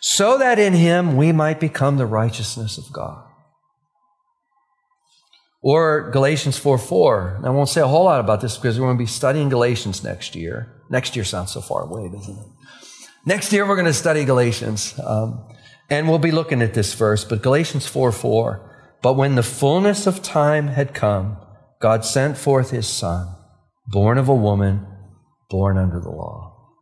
So 0.00 0.38
that 0.38 0.58
in 0.58 0.72
him 0.72 1.18
we 1.18 1.32
might 1.32 1.60
become 1.60 1.98
the 1.98 2.06
righteousness 2.06 2.78
of 2.78 2.90
God. 2.94 3.23
Or 5.64 6.10
Galatians 6.10 6.58
4 6.58 6.76
4. 6.76 7.40
I 7.42 7.48
won't 7.48 7.70
say 7.70 7.80
a 7.80 7.86
whole 7.86 8.04
lot 8.04 8.20
about 8.20 8.42
this 8.42 8.58
because 8.58 8.78
we're 8.78 8.84
going 8.86 8.98
to 8.98 9.02
be 9.02 9.08
studying 9.08 9.48
Galatians 9.48 10.04
next 10.04 10.36
year. 10.36 10.70
Next 10.90 11.16
year 11.16 11.24
sounds 11.24 11.52
so 11.52 11.62
far 11.62 11.84
away, 11.84 12.10
doesn't 12.10 12.36
it? 12.36 12.46
Next 13.24 13.50
year, 13.50 13.66
we're 13.66 13.76
going 13.76 13.86
to 13.86 13.94
study 13.94 14.26
Galatians. 14.26 15.00
Um, 15.02 15.42
and 15.88 16.06
we'll 16.06 16.18
be 16.18 16.32
looking 16.32 16.60
at 16.60 16.74
this 16.74 16.92
verse, 16.92 17.24
but 17.24 17.42
Galatians 17.42 17.86
4 17.86 18.12
4. 18.12 18.98
But 19.02 19.14
when 19.14 19.36
the 19.36 19.42
fullness 19.42 20.06
of 20.06 20.22
time 20.22 20.68
had 20.68 20.92
come, 20.92 21.38
God 21.80 22.04
sent 22.04 22.36
forth 22.36 22.70
his 22.70 22.86
son, 22.86 23.34
born 23.86 24.18
of 24.18 24.28
a 24.28 24.34
woman, 24.34 24.86
born 25.48 25.78
under 25.78 25.98
the 25.98 26.10
law. 26.10 26.74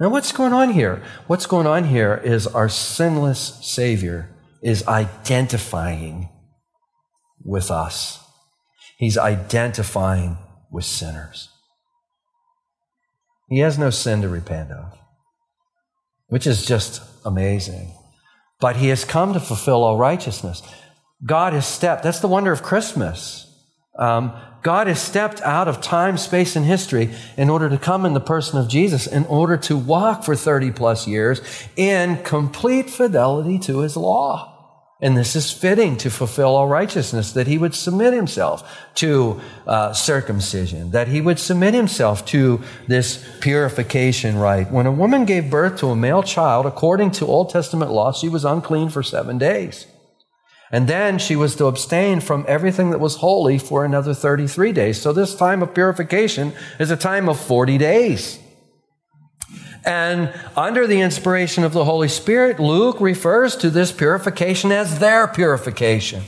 Now, 0.00 0.08
what's 0.08 0.32
going 0.32 0.54
on 0.54 0.70
here? 0.70 1.02
What's 1.26 1.44
going 1.44 1.66
on 1.66 1.84
here 1.84 2.22
is 2.24 2.46
our 2.46 2.70
sinless 2.70 3.60
Savior 3.62 4.34
is 4.62 4.86
identifying 4.88 6.30
with 7.44 7.70
us. 7.70 8.20
He's 8.96 9.18
identifying 9.18 10.38
with 10.70 10.84
sinners. 10.84 11.50
He 13.48 13.58
has 13.58 13.78
no 13.78 13.90
sin 13.90 14.22
to 14.22 14.28
repent 14.28 14.70
of, 14.70 14.98
which 16.28 16.46
is 16.46 16.64
just 16.64 17.02
amazing. 17.24 17.92
But 18.60 18.76
he 18.76 18.88
has 18.88 19.04
come 19.04 19.34
to 19.34 19.40
fulfill 19.40 19.84
all 19.84 19.98
righteousness. 19.98 20.62
God 21.24 21.52
has 21.52 21.66
stepped, 21.66 22.02
that's 22.02 22.20
the 22.20 22.28
wonder 22.28 22.52
of 22.52 22.62
Christmas. 22.62 23.46
Um, 23.96 24.32
God 24.62 24.86
has 24.86 25.00
stepped 25.00 25.42
out 25.42 25.68
of 25.68 25.82
time, 25.82 26.16
space, 26.16 26.56
and 26.56 26.64
history 26.64 27.10
in 27.36 27.50
order 27.50 27.68
to 27.68 27.76
come 27.76 28.06
in 28.06 28.14
the 28.14 28.20
person 28.20 28.58
of 28.58 28.66
Jesus, 28.66 29.06
in 29.06 29.26
order 29.26 29.58
to 29.58 29.76
walk 29.76 30.24
for 30.24 30.34
30 30.34 30.70
plus 30.70 31.06
years 31.06 31.42
in 31.76 32.22
complete 32.22 32.88
fidelity 32.88 33.58
to 33.58 33.80
his 33.80 33.96
law. 33.96 34.53
And 35.04 35.18
this 35.18 35.36
is 35.36 35.52
fitting 35.52 35.98
to 35.98 36.08
fulfill 36.08 36.56
all 36.56 36.66
righteousness, 36.66 37.32
that 37.32 37.46
he 37.46 37.58
would 37.58 37.74
submit 37.74 38.14
himself 38.14 38.88
to 38.94 39.38
uh, 39.66 39.92
circumcision, 39.92 40.92
that 40.92 41.08
he 41.08 41.20
would 41.20 41.38
submit 41.38 41.74
himself 41.74 42.24
to 42.28 42.62
this 42.88 43.22
purification 43.42 44.38
rite. 44.38 44.70
When 44.70 44.86
a 44.86 44.90
woman 44.90 45.26
gave 45.26 45.50
birth 45.50 45.78
to 45.80 45.88
a 45.88 45.94
male 45.94 46.22
child, 46.22 46.64
according 46.64 47.10
to 47.12 47.26
Old 47.26 47.50
Testament 47.50 47.90
law, 47.90 48.12
she 48.12 48.30
was 48.30 48.46
unclean 48.46 48.88
for 48.88 49.02
seven 49.02 49.36
days. 49.36 49.86
And 50.72 50.88
then 50.88 51.18
she 51.18 51.36
was 51.36 51.54
to 51.56 51.66
abstain 51.66 52.20
from 52.20 52.46
everything 52.48 52.88
that 52.88 52.98
was 52.98 53.16
holy 53.16 53.58
for 53.58 53.84
another 53.84 54.14
33 54.14 54.72
days. 54.72 55.02
So 55.02 55.12
this 55.12 55.34
time 55.34 55.62
of 55.62 55.74
purification 55.74 56.54
is 56.80 56.90
a 56.90 56.96
time 56.96 57.28
of 57.28 57.38
40 57.38 57.76
days. 57.76 58.38
And 59.86 60.32
under 60.56 60.86
the 60.86 61.00
inspiration 61.00 61.62
of 61.62 61.72
the 61.72 61.84
Holy 61.84 62.08
Spirit, 62.08 62.58
Luke 62.58 63.00
refers 63.00 63.54
to 63.56 63.70
this 63.70 63.92
purification 63.92 64.72
as 64.72 64.98
their 64.98 65.28
purification. 65.28 66.22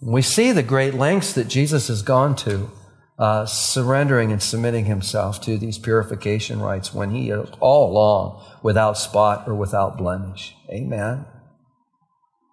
We 0.00 0.22
see 0.22 0.50
the 0.50 0.64
great 0.64 0.94
lengths 0.94 1.32
that 1.34 1.46
Jesus 1.46 1.86
has 1.86 2.02
gone 2.02 2.34
to, 2.36 2.70
uh, 3.18 3.46
surrendering 3.46 4.32
and 4.32 4.42
submitting 4.42 4.86
himself 4.86 5.40
to 5.42 5.56
these 5.56 5.78
purification 5.78 6.60
rites 6.60 6.92
when 6.92 7.10
he 7.10 7.30
is 7.30 7.48
all 7.60 7.92
along 7.92 8.44
without 8.62 8.98
spot 8.98 9.46
or 9.46 9.54
without 9.54 9.96
blemish. 9.96 10.56
Amen. 10.68 11.24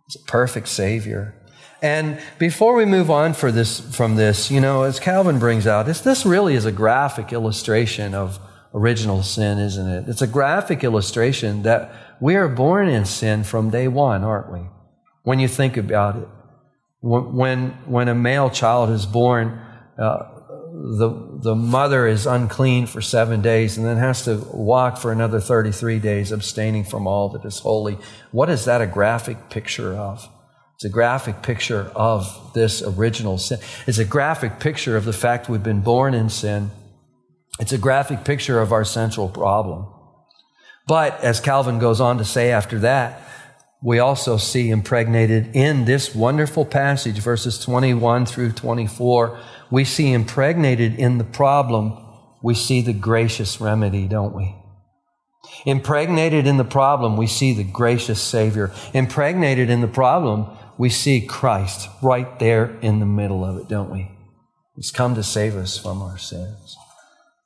He's 0.05 0.21
a 0.21 0.25
perfect 0.25 0.67
Savior. 0.67 1.33
And 1.81 2.19
before 2.37 2.75
we 2.75 2.85
move 2.85 3.09
on 3.09 3.33
for 3.33 3.51
this, 3.51 3.79
from 3.95 4.15
this, 4.15 4.51
you 4.51 4.59
know, 4.59 4.83
as 4.83 4.99
Calvin 4.99 5.39
brings 5.39 5.65
out, 5.65 5.87
this, 5.87 6.01
this 6.01 6.25
really 6.25 6.53
is 6.53 6.65
a 6.65 6.71
graphic 6.71 7.33
illustration 7.33 8.13
of 8.13 8.39
original 8.73 9.23
sin, 9.23 9.57
isn't 9.57 9.87
it? 9.87 10.07
It's 10.07 10.21
a 10.21 10.27
graphic 10.27 10.83
illustration 10.83 11.63
that 11.63 11.91
we 12.19 12.35
are 12.35 12.47
born 12.47 12.87
in 12.87 13.05
sin 13.05 13.43
from 13.43 13.69
day 13.69 13.87
one, 13.87 14.23
aren't 14.23 14.51
we? 14.51 14.61
When 15.23 15.39
you 15.39 15.47
think 15.47 15.77
about 15.77 16.17
it. 16.17 16.27
When, 17.01 17.71
when 17.85 18.07
a 18.09 18.15
male 18.15 18.49
child 18.49 18.89
is 18.89 19.05
born, 19.05 19.59
uh, 19.97 20.39
the, 20.71 21.39
the 21.41 21.55
mother 21.55 22.07
is 22.07 22.25
unclean 22.25 22.87
for 22.87 23.01
seven 23.01 23.41
days 23.41 23.77
and 23.77 23.85
then 23.85 23.97
has 23.97 24.25
to 24.25 24.37
walk 24.53 24.97
for 24.97 25.11
another 25.11 25.39
33 25.39 25.99
days, 25.99 26.31
abstaining 26.31 26.83
from 26.83 27.07
all 27.07 27.29
that 27.29 27.45
is 27.45 27.59
holy. 27.59 27.97
What 28.31 28.49
is 28.49 28.65
that 28.65 28.81
a 28.81 28.87
graphic 28.87 29.49
picture 29.49 29.95
of? 29.95 30.27
It's 30.75 30.85
a 30.85 30.89
graphic 30.89 31.41
picture 31.41 31.91
of 31.95 32.53
this 32.53 32.81
original 32.81 33.37
sin. 33.37 33.59
It's 33.87 33.97
a 33.97 34.05
graphic 34.05 34.59
picture 34.59 34.95
of 34.95 35.03
the 35.03 35.13
fact 35.13 35.49
we've 35.49 35.63
been 35.63 35.81
born 35.81 36.13
in 36.13 36.29
sin 36.29 36.71
it's 37.59 37.73
a 37.73 37.77
graphic 37.77 38.23
picture 38.23 38.59
of 38.61 38.71
our 38.71 38.85
central 38.85 39.29
problem. 39.29 39.87
But 40.87 41.23
as 41.23 41.39
Calvin 41.39 41.77
goes 41.77 42.01
on 42.01 42.17
to 42.17 42.25
say 42.25 42.51
after 42.51 42.79
that, 42.79 43.21
we 43.81 43.99
also 43.99 44.37
see 44.37 44.69
impregnated 44.69 45.55
in 45.55 45.85
this 45.85 46.13
wonderful 46.13 46.65
passage, 46.65 47.19
verses 47.19 47.59
21 47.59 48.25
through 48.25 48.51
24, 48.53 49.39
we 49.71 49.85
see 49.85 50.11
impregnated 50.11 50.95
in 50.95 51.17
the 51.17 51.23
problem, 51.23 51.97
we 52.41 52.55
see 52.55 52.81
the 52.81 52.93
gracious 52.93 53.61
remedy, 53.61 54.07
don't 54.07 54.35
we? 54.35 54.55
Impregnated 55.65 56.47
in 56.47 56.57
the 56.57 56.65
problem, 56.65 57.17
we 57.17 57.27
see 57.27 57.53
the 57.53 57.63
gracious 57.63 58.21
Savior. 58.21 58.71
Impregnated 58.93 59.69
in 59.69 59.81
the 59.81 59.87
problem, 59.87 60.47
we 60.77 60.89
see 60.89 61.21
Christ 61.21 61.89
right 62.01 62.39
there 62.39 62.77
in 62.81 62.99
the 62.99 63.05
middle 63.05 63.45
of 63.45 63.57
it, 63.57 63.67
don't 63.67 63.91
we? 63.91 64.11
He's 64.75 64.91
come 64.91 65.15
to 65.15 65.23
save 65.23 65.55
us 65.55 65.77
from 65.77 66.01
our 66.01 66.17
sins. 66.17 66.77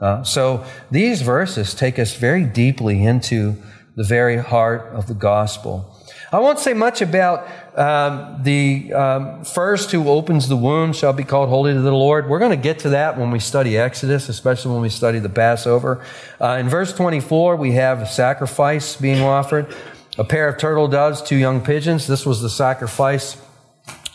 Uh, 0.03 0.21
so 0.21 0.65
these 0.91 1.21
verses 1.21 1.73
take 1.73 1.97
us 1.97 2.13
very 2.13 2.43
deeply 2.43 3.05
into 3.05 3.55
the 3.95 4.03
very 4.03 4.35
heart 4.35 4.81
of 4.93 5.07
the 5.07 5.13
gospel. 5.13 5.89
I 6.29 6.39
won't 6.39 6.59
say 6.59 6.73
much 6.73 7.01
about 7.01 7.47
um, 7.77 8.43
the 8.43 8.91
um, 8.91 9.45
first 9.45 9.91
who 9.91 10.09
opens 10.09 10.49
the 10.49 10.57
womb 10.57 10.91
shall 10.91 11.13
be 11.13 11.23
called 11.23 11.47
holy 11.47 11.71
to 11.71 11.79
the 11.79 11.93
Lord. 11.93 12.27
We're 12.27 12.39
going 12.39 12.51
to 12.51 12.57
get 12.57 12.79
to 12.79 12.89
that 12.89 13.17
when 13.17 13.31
we 13.31 13.39
study 13.39 13.77
Exodus, 13.77 14.27
especially 14.27 14.73
when 14.73 14.81
we 14.81 14.89
study 14.89 15.19
the 15.19 15.29
Passover. 15.29 16.03
Uh, 16.41 16.57
in 16.59 16.67
verse 16.67 16.91
24, 16.91 17.55
we 17.55 17.71
have 17.71 18.01
a 18.01 18.05
sacrifice 18.05 18.97
being 18.97 19.21
offered 19.21 19.73
a 20.17 20.23
pair 20.23 20.47
of 20.47 20.59
turtle 20.59 20.87
doves, 20.87 21.21
two 21.21 21.37
young 21.37 21.61
pigeons. 21.61 22.07
This 22.07 22.25
was 22.25 22.41
the 22.41 22.49
sacrifice 22.49 23.41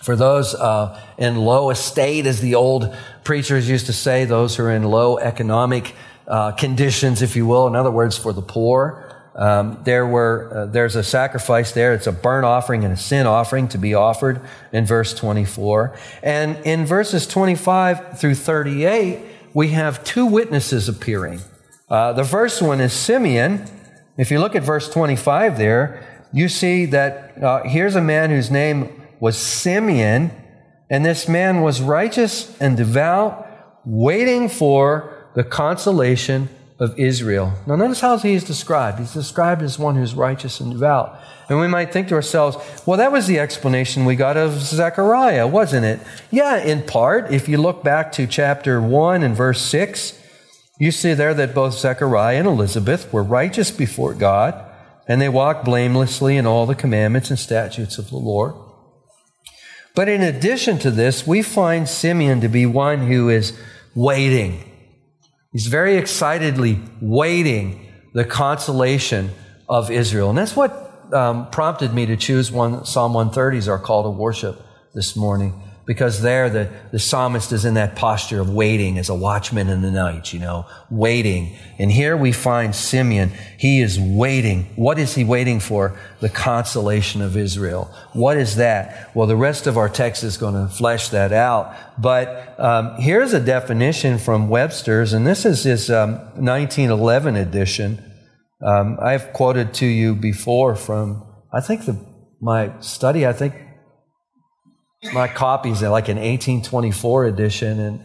for 0.09 0.17
those 0.17 0.55
uh, 0.55 0.99
in 1.19 1.37
low 1.37 1.69
estate, 1.69 2.25
as 2.25 2.41
the 2.41 2.55
old 2.55 2.97
preachers 3.25 3.69
used 3.69 3.85
to 3.85 3.93
say, 3.93 4.25
those 4.25 4.57
who 4.57 4.63
are 4.63 4.71
in 4.71 4.83
low 4.83 5.19
economic 5.19 5.95
uh, 6.27 6.53
conditions, 6.53 7.21
if 7.21 7.37
you 7.37 7.45
will. 7.45 7.67
In 7.67 7.77
other 7.77 7.91
words, 7.91 8.17
for 8.17 8.33
the 8.33 8.41
poor. 8.41 9.15
Um, 9.35 9.79
there 9.85 10.07
were 10.07 10.51
uh, 10.51 10.65
there's 10.65 10.97
a 10.97 11.03
sacrifice 11.03 11.73
there. 11.73 11.93
It's 11.93 12.07
a 12.07 12.13
burnt 12.13 12.47
offering 12.47 12.85
and 12.85 12.95
a 12.95 12.97
sin 12.97 13.27
offering 13.27 13.69
to 13.69 13.77
be 13.77 13.93
offered 13.93 14.41
in 14.73 14.87
verse 14.87 15.13
24. 15.13 15.95
And 16.23 16.57
in 16.65 16.87
verses 16.87 17.27
25 17.27 18.19
through 18.19 18.37
38, 18.37 19.21
we 19.53 19.69
have 19.73 20.03
two 20.05 20.25
witnesses 20.25 20.89
appearing. 20.89 21.43
Uh, 21.91 22.15
the 22.15 22.25
first 22.25 22.63
one 22.63 22.81
is 22.81 22.95
Simeon. 22.95 23.67
If 24.17 24.31
you 24.31 24.41
look 24.41 24.57
at 24.57 24.63
verse 24.63 24.89
25 24.89 25.59
there, 25.59 26.03
you 26.33 26.49
see 26.49 26.87
that 26.87 27.43
uh, 27.43 27.65
here's 27.65 27.95
a 27.95 28.01
man 28.01 28.31
whose 28.31 28.51
name 28.51 28.98
was 29.21 29.37
Simeon, 29.37 30.31
and 30.91 31.05
this 31.05 31.29
man 31.29 31.63
was 31.63 31.81
righteous 31.81 32.57
and 32.61 32.77
devout, 32.77 33.47
waiting 33.85 34.49
for 34.49 35.31
the 35.35 35.45
consolation 35.45 36.49
of 36.79 36.99
Israel. 36.99 37.53
Now, 37.67 37.77
notice 37.77 38.01
how 38.01 38.19
he 38.19 38.35
is 38.35 38.45
described. 38.45 38.99
He's 38.99 39.15
described 39.15 39.63
as 39.63 39.79
one 39.79 39.97
who's 39.97 40.15
righteous 40.15 40.61
and 40.61 40.73
devout. 40.73 41.19
And 41.49 41.59
we 41.59 41.67
might 41.67 41.93
think 41.93 42.09
to 42.09 42.15
ourselves, 42.15 42.57
well, 42.87 42.99
that 42.99 43.11
was 43.11 43.27
the 43.27 43.39
explanation 43.39 44.05
we 44.05 44.17
got 44.17 44.37
of 44.37 44.53
Zechariah, 44.61 45.47
wasn't 45.47 45.87
it? 45.87 46.01
Yeah, 46.31 46.59
in 46.59 46.83
part. 46.83 47.33
If 47.33 47.49
you 47.49 47.59
look 47.59 47.83
back 47.83 48.13
to 48.13 48.27
chapter 48.27 48.81
1 48.81 49.23
and 49.23 49.35
verse 49.35 49.61
6, 49.63 50.15
you 50.79 50.93
see 50.93 51.15
there 51.15 51.35
that 51.35 51.55
both 51.55 51.75
Zechariah 51.75 52.39
and 52.39 52.47
Elizabeth 52.47 53.13
were 53.13 53.23
righteous 53.23 53.71
before 53.71 54.15
God, 54.15 54.63
and 55.09 55.21
they 55.21 55.29
walked 55.29 55.65
blamelessly 55.65 56.37
in 56.37 56.47
all 56.47 56.67
the 56.67 56.75
commandments 56.75 57.31
and 57.31 57.39
statutes 57.39 57.99
of 57.99 58.11
the 58.11 58.19
Lord. 58.19 58.55
But 59.99 60.09
in 60.09 60.23
addition 60.23 60.79
to 60.79 60.93
this, 60.93 61.27
we 61.27 61.43
find 61.43 61.89
Simeon 61.89 62.43
to 62.43 62.49
be 62.49 62.67
one 62.67 63.09
who 63.09 63.31
is 63.31 63.59
waiting. 63.97 64.63
He's 65.51 65.67
very 65.67 65.97
excitedly 65.97 66.79
waiting 67.01 67.85
the 68.15 68.25
consolation 68.25 69.33
of 69.69 69.91
Israel. 69.91 70.29
And 70.29 70.39
that's 70.39 70.55
what 70.55 71.13
um, 71.13 71.51
prompted 71.51 71.93
me 71.95 72.07
to 72.07 72.17
choose 72.17 72.53
one, 72.53 72.85
Psalm 72.85 73.13
130 73.13 73.59
as 73.59 73.69
our 73.69 73.81
call 73.81 74.05
to 74.05 74.11
worship 74.11 74.63
this 74.95 75.17
morning 75.17 75.68
because 75.89 76.21
there 76.21 76.51
the, 76.51 76.71
the 76.93 76.99
psalmist 76.99 77.51
is 77.51 77.65
in 77.65 77.73
that 77.73 77.97
posture 77.97 78.43
of 78.43 78.51
waiting 78.51 78.99
as 78.99 79.09
a 79.09 79.15
watchman 79.15 79.71
in 79.71 79.81
the 79.81 79.91
night, 79.91 80.35
you 80.35 80.39
know, 80.39 80.67
waiting. 80.91 81.57
And 81.79 81.91
here 81.91 82.15
we 82.15 82.31
find 82.31 82.77
Simeon. 82.77 83.33
He 83.59 83.81
is 83.81 83.99
waiting. 83.99 84.65
What 84.77 84.99
is 84.99 85.15
he 85.15 85.25
waiting 85.25 85.61
for? 85.61 85.99
The 86.21 86.29
consolation 86.29 87.23
of 87.23 87.39
Israel. 87.39 87.91
What 88.13 88.37
is 88.37 88.57
that? 88.57 89.11
Well, 89.15 89.27
the 89.27 89.35
rest 89.35 89.67
of 89.67 89.79
our 89.79 89.89
text 89.89 90.25
is 90.25 90.37
going 90.37 90.53
to 90.53 90.71
flesh 90.71 91.09
that 91.09 91.33
out. 91.33 91.75
But 91.97 92.61
um, 92.61 92.97
here's 92.97 93.33
a 93.33 93.41
definition 93.41 94.19
from 94.19 94.51
Webster's, 94.51 95.15
and 95.15 95.27
this 95.27 95.47
is 95.47 95.65
his 95.65 95.91
um, 95.91 96.17
1911 96.35 97.35
edition. 97.35 98.05
Um, 98.61 98.99
I've 99.01 99.33
quoted 99.33 99.73
to 99.75 99.87
you 99.87 100.15
before 100.15 100.77
from, 100.77 101.27
I 101.51 101.63
think 101.63 101.87
the, 101.87 101.99
my 102.43 102.79
study, 102.81 103.27
I 103.27 103.33
think 103.33 103.55
my 105.13 105.29
copies 105.29 105.83
are 105.83 105.91
like 105.91 106.09
an 106.09 106.17
1824 106.17 107.27
edition 107.27 107.81
and 107.81 108.05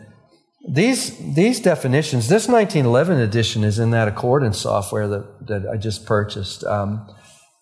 these 0.70 1.18
these 1.34 1.60
definitions 1.60 2.30
this 2.30 2.48
1911 2.48 3.20
edition 3.20 3.64
is 3.64 3.80
in 3.80 3.92
that 3.92 4.08
accordance 4.08 4.60
software 4.60 5.08
that, 5.08 5.48
that 5.48 5.68
i 5.68 5.76
just 5.76 6.06
purchased. 6.06 6.64
Um, 6.64 7.08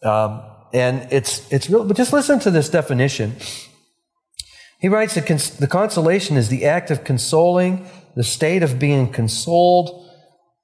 um, 0.03 0.43
and 0.73 1.07
it's 1.11 1.51
it's 1.51 1.69
real 1.69 1.83
but 1.85 1.97
just 1.97 2.13
listen 2.13 2.39
to 2.39 2.51
this 2.51 2.69
definition. 2.69 3.35
He 4.79 4.87
writes 4.87 5.15
that 5.15 5.27
cons- 5.27 5.57
the 5.57 5.67
consolation 5.67 6.37
is 6.37 6.49
the 6.49 6.65
act 6.65 6.89
of 6.91 7.03
consoling 7.03 7.85
the 8.15 8.23
state 8.23 8.63
of 8.63 8.79
being 8.79 9.11
consoled 9.11 10.09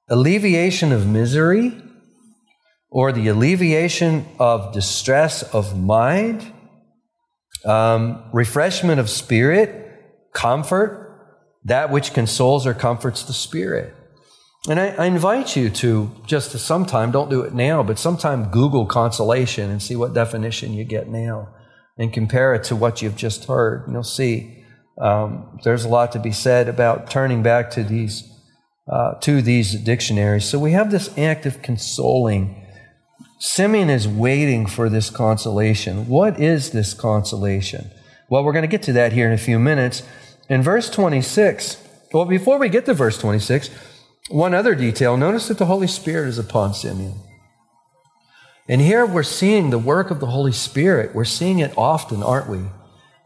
alleviation 0.08 0.92
of 0.92 1.06
misery 1.06 1.80
or 2.90 3.12
the 3.12 3.28
alleviation 3.28 4.26
of 4.38 4.72
distress 4.72 5.42
of 5.54 5.78
mind 5.78 6.52
um, 7.68 8.22
refreshment 8.32 8.98
of 8.98 9.10
spirit, 9.10 9.70
comfort, 10.32 11.04
that 11.64 11.90
which 11.90 12.14
consoles 12.14 12.66
or 12.66 12.72
comforts 12.72 13.22
the 13.24 13.32
spirit. 13.32 13.94
And 14.68 14.80
I, 14.80 14.88
I 14.88 15.06
invite 15.06 15.54
you 15.54 15.70
to 15.70 16.10
just 16.26 16.52
to 16.52 16.58
sometime, 16.58 17.10
don't 17.10 17.30
do 17.30 17.42
it 17.42 17.54
now, 17.54 17.82
but 17.82 17.98
sometime 17.98 18.50
Google 18.50 18.86
consolation 18.86 19.70
and 19.70 19.82
see 19.82 19.96
what 19.96 20.14
definition 20.14 20.72
you 20.72 20.84
get 20.84 21.08
now 21.08 21.54
and 21.98 22.12
compare 22.12 22.54
it 22.54 22.64
to 22.64 22.76
what 22.76 23.02
you've 23.02 23.16
just 23.16 23.44
heard. 23.44 23.84
And 23.84 23.92
you'll 23.92 24.02
see 24.02 24.64
um, 25.00 25.58
there's 25.62 25.84
a 25.84 25.88
lot 25.88 26.12
to 26.12 26.18
be 26.18 26.32
said 26.32 26.68
about 26.68 27.10
turning 27.10 27.42
back 27.42 27.70
to 27.72 27.84
these, 27.84 28.28
uh, 28.90 29.14
to 29.20 29.42
these 29.42 29.74
dictionaries. 29.74 30.48
So 30.48 30.58
we 30.58 30.72
have 30.72 30.90
this 30.90 31.16
act 31.18 31.44
of 31.46 31.62
consoling 31.62 32.66
Simeon 33.38 33.88
is 33.88 34.08
waiting 34.08 34.66
for 34.66 34.88
this 34.88 35.10
consolation. 35.10 36.08
What 36.08 36.40
is 36.40 36.70
this 36.70 36.92
consolation? 36.92 37.90
Well, 38.28 38.44
we're 38.44 38.52
going 38.52 38.62
to 38.62 38.68
get 38.68 38.82
to 38.84 38.92
that 38.94 39.12
here 39.12 39.28
in 39.28 39.32
a 39.32 39.38
few 39.38 39.60
minutes. 39.60 40.02
In 40.48 40.60
verse 40.60 40.90
26, 40.90 41.82
well, 42.12 42.24
before 42.24 42.58
we 42.58 42.68
get 42.68 42.84
to 42.86 42.94
verse 42.94 43.16
26, 43.16 43.70
one 44.28 44.54
other 44.54 44.74
detail 44.74 45.16
notice 45.16 45.48
that 45.48 45.58
the 45.58 45.66
Holy 45.66 45.86
Spirit 45.86 46.28
is 46.28 46.38
upon 46.38 46.74
Simeon. 46.74 47.14
And 48.68 48.80
here 48.80 49.06
we're 49.06 49.22
seeing 49.22 49.70
the 49.70 49.78
work 49.78 50.10
of 50.10 50.20
the 50.20 50.26
Holy 50.26 50.52
Spirit. 50.52 51.14
We're 51.14 51.24
seeing 51.24 51.60
it 51.60 51.72
often, 51.76 52.22
aren't 52.22 52.50
we? 52.50 52.64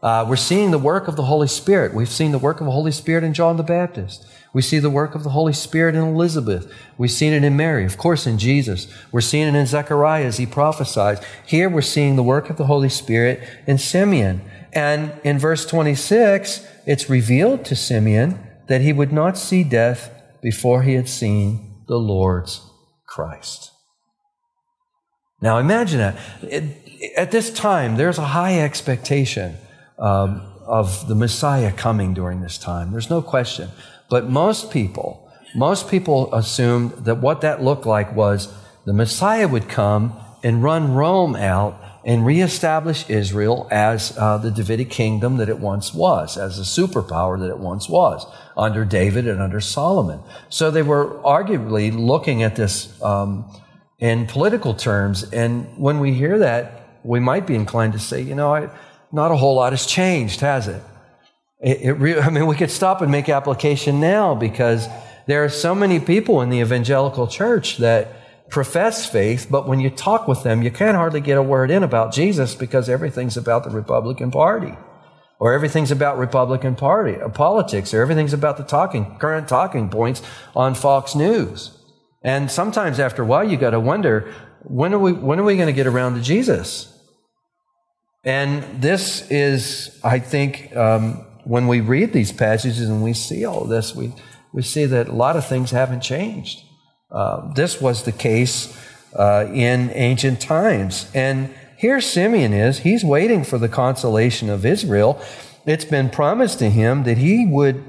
Uh, 0.01 0.25
we're 0.27 0.35
seeing 0.35 0.71
the 0.71 0.77
work 0.77 1.07
of 1.07 1.15
the 1.15 1.23
Holy 1.23 1.47
Spirit. 1.47 1.93
We've 1.93 2.07
seen 2.07 2.31
the 2.31 2.39
work 2.39 2.59
of 2.59 2.65
the 2.65 2.71
Holy 2.71 2.91
Spirit 2.91 3.23
in 3.23 3.33
John 3.33 3.57
the 3.57 3.63
Baptist. 3.63 4.25
We 4.53 4.61
see 4.61 4.77
the 4.77 4.89
work 4.89 5.15
of 5.15 5.23
the 5.23 5.31
Holy 5.31 5.51
Spirit 5.51 5.95
in 5.95 6.01
Elizabeth. 6.01 6.71
We've 6.97 7.11
seen 7.11 7.33
it 7.33 7.43
in 7.43 7.57
Mary, 7.57 7.85
of 7.85 7.97
course, 7.97 8.27
in 8.27 8.37
Jesus. 8.37 8.87
We're 9.11 9.21
seeing 9.21 9.47
it 9.47 9.57
in 9.57 9.65
Zechariah 9.65 10.25
as 10.25 10.37
he 10.37 10.45
prophesies. 10.45 11.19
Here 11.45 11.67
we're 11.67 11.81
seeing 11.81 12.15
the 12.15 12.23
work 12.23 12.51
of 12.51 12.57
the 12.57 12.67
Holy 12.67 12.89
Spirit 12.89 13.41
in 13.65 13.79
Simeon. 13.79 14.41
And 14.71 15.11
in 15.23 15.39
verse 15.39 15.65
26, 15.65 16.65
it's 16.85 17.09
revealed 17.09 17.65
to 17.65 17.75
Simeon 17.75 18.39
that 18.67 18.81
he 18.81 18.93
would 18.93 19.11
not 19.11 19.37
see 19.37 19.63
death 19.63 20.11
before 20.41 20.83
he 20.83 20.93
had 20.93 21.09
seen 21.09 21.83
the 21.87 21.97
Lord's 21.97 22.61
Christ. 23.07 23.71
Now 25.41 25.57
imagine 25.57 25.99
that. 25.99 26.17
At 27.17 27.31
this 27.31 27.51
time, 27.51 27.97
there's 27.97 28.17
a 28.17 28.25
high 28.25 28.61
expectation 28.61 29.57
um, 29.99 30.41
of 30.65 31.07
the 31.07 31.15
Messiah 31.15 31.71
coming 31.71 32.13
during 32.13 32.41
this 32.41 32.57
time. 32.57 32.91
There's 32.91 33.09
no 33.09 33.21
question. 33.21 33.69
But 34.13 34.29
most 34.29 34.69
people, 34.69 35.27
most 35.55 35.89
people 35.89 36.31
assumed 36.35 36.91
that 37.05 37.15
what 37.15 37.41
that 37.41 37.63
looked 37.63 37.87
like 37.87 38.15
was 38.15 38.53
the 38.85 38.93
Messiah 38.93 39.47
would 39.47 39.67
come 39.67 40.13
and 40.43 40.61
run 40.61 40.93
Rome 40.93 41.35
out 41.35 41.83
and 42.05 42.23
reestablish 42.23 43.09
Israel 43.09 43.67
as 43.71 44.15
uh, 44.15 44.37
the 44.37 44.51
Davidic 44.51 44.91
kingdom 44.91 45.37
that 45.37 45.49
it 45.49 45.57
once 45.57 45.95
was, 45.95 46.37
as 46.37 46.59
a 46.59 46.61
superpower 46.61 47.39
that 47.39 47.49
it 47.49 47.57
once 47.57 47.89
was, 47.89 48.27
under 48.55 48.85
David 48.85 49.27
and 49.27 49.41
under 49.41 49.59
Solomon. 49.59 50.19
So 50.47 50.69
they 50.69 50.83
were 50.83 51.19
arguably 51.23 51.91
looking 51.91 52.43
at 52.43 52.55
this 52.55 53.01
um, 53.01 53.51
in 53.97 54.27
political 54.27 54.75
terms. 54.75 55.23
And 55.33 55.75
when 55.75 55.99
we 55.99 56.13
hear 56.13 56.37
that, 56.37 56.99
we 57.03 57.19
might 57.19 57.47
be 57.47 57.55
inclined 57.55 57.93
to 57.93 57.99
say, 57.99 58.21
you 58.21 58.35
know, 58.35 58.53
I, 58.53 58.69
not 59.11 59.31
a 59.31 59.35
whole 59.35 59.55
lot 59.55 59.73
has 59.73 59.87
changed, 59.87 60.41
has 60.41 60.67
it? 60.67 60.83
It, 61.63 61.81
it 61.81 61.93
re- 61.93 62.19
I 62.19 62.29
mean, 62.29 62.45
we 62.45 62.55
could 62.55 62.71
stop 62.71 63.01
and 63.01 63.11
make 63.11 63.29
application 63.29 63.99
now 63.99 64.35
because 64.35 64.87
there 65.27 65.43
are 65.43 65.49
so 65.49 65.73
many 65.73 65.99
people 65.99 66.41
in 66.41 66.49
the 66.49 66.59
evangelical 66.59 67.27
church 67.27 67.77
that 67.77 68.49
profess 68.49 69.09
faith, 69.09 69.47
but 69.49 69.67
when 69.67 69.79
you 69.79 69.89
talk 69.89 70.27
with 70.27 70.43
them, 70.43 70.61
you 70.61 70.69
can't 70.69 70.97
hardly 70.97 71.21
get 71.21 71.37
a 71.37 71.41
word 71.41 71.71
in 71.71 71.81
about 71.81 72.13
Jesus 72.13 72.53
because 72.53 72.89
everything's 72.89 73.37
about 73.37 73.63
the 73.63 73.69
Republican 73.69 74.29
Party. 74.29 74.75
Or 75.39 75.53
everything's 75.53 75.91
about 75.91 76.17
Republican 76.17 76.75
Party, 76.75 77.13
or 77.15 77.25
uh, 77.25 77.29
politics, 77.29 77.93
or 77.93 78.01
everything's 78.01 78.31
about 78.31 78.55
the 78.57 78.63
talking, 78.63 79.17
current 79.17 79.49
talking 79.49 79.89
points 79.89 80.21
on 80.55 80.75
Fox 80.75 81.15
News. 81.15 81.77
And 82.21 82.49
sometimes 82.49 82.99
after 82.99 83.23
a 83.23 83.25
while, 83.25 83.43
you 83.43 83.57
got 83.57 83.71
to 83.71 83.79
wonder, 83.79 84.33
when 84.61 84.93
are 84.93 84.99
we, 84.99 85.11
when 85.11 85.39
are 85.39 85.43
we 85.43 85.55
going 85.55 85.67
to 85.67 85.73
get 85.73 85.87
around 85.87 86.15
to 86.15 86.21
Jesus? 86.21 86.97
And 88.23 88.81
this 88.81 89.29
is, 89.29 89.99
I 90.03 90.19
think, 90.19 90.73
um, 90.77 91.25
when 91.45 91.67
we 91.67 91.81
read 91.81 92.13
these 92.13 92.31
passages 92.31 92.89
and 92.89 93.03
we 93.03 93.13
see 93.13 93.45
all 93.45 93.65
this, 93.65 93.95
we, 93.95 94.13
we 94.53 94.61
see 94.61 94.85
that 94.85 95.09
a 95.09 95.13
lot 95.13 95.35
of 95.35 95.45
things 95.45 95.71
haven't 95.71 96.01
changed. 96.01 96.63
Uh, 97.11 97.53
this 97.53 97.79
was 97.79 98.03
the 98.03 98.11
case 98.11 98.75
uh, 99.15 99.49
in 99.53 99.91
ancient 99.91 100.41
times. 100.41 101.09
And 101.13 101.53
here 101.77 102.01
Simeon 102.01 102.53
is. 102.53 102.79
He's 102.79 103.03
waiting 103.03 103.43
for 103.43 103.57
the 103.57 103.69
consolation 103.69 104.49
of 104.49 104.65
Israel. 104.65 105.21
It's 105.65 105.85
been 105.85 106.09
promised 106.09 106.59
to 106.59 106.69
him 106.69 107.03
that 107.03 107.17
he 107.17 107.45
would 107.45 107.83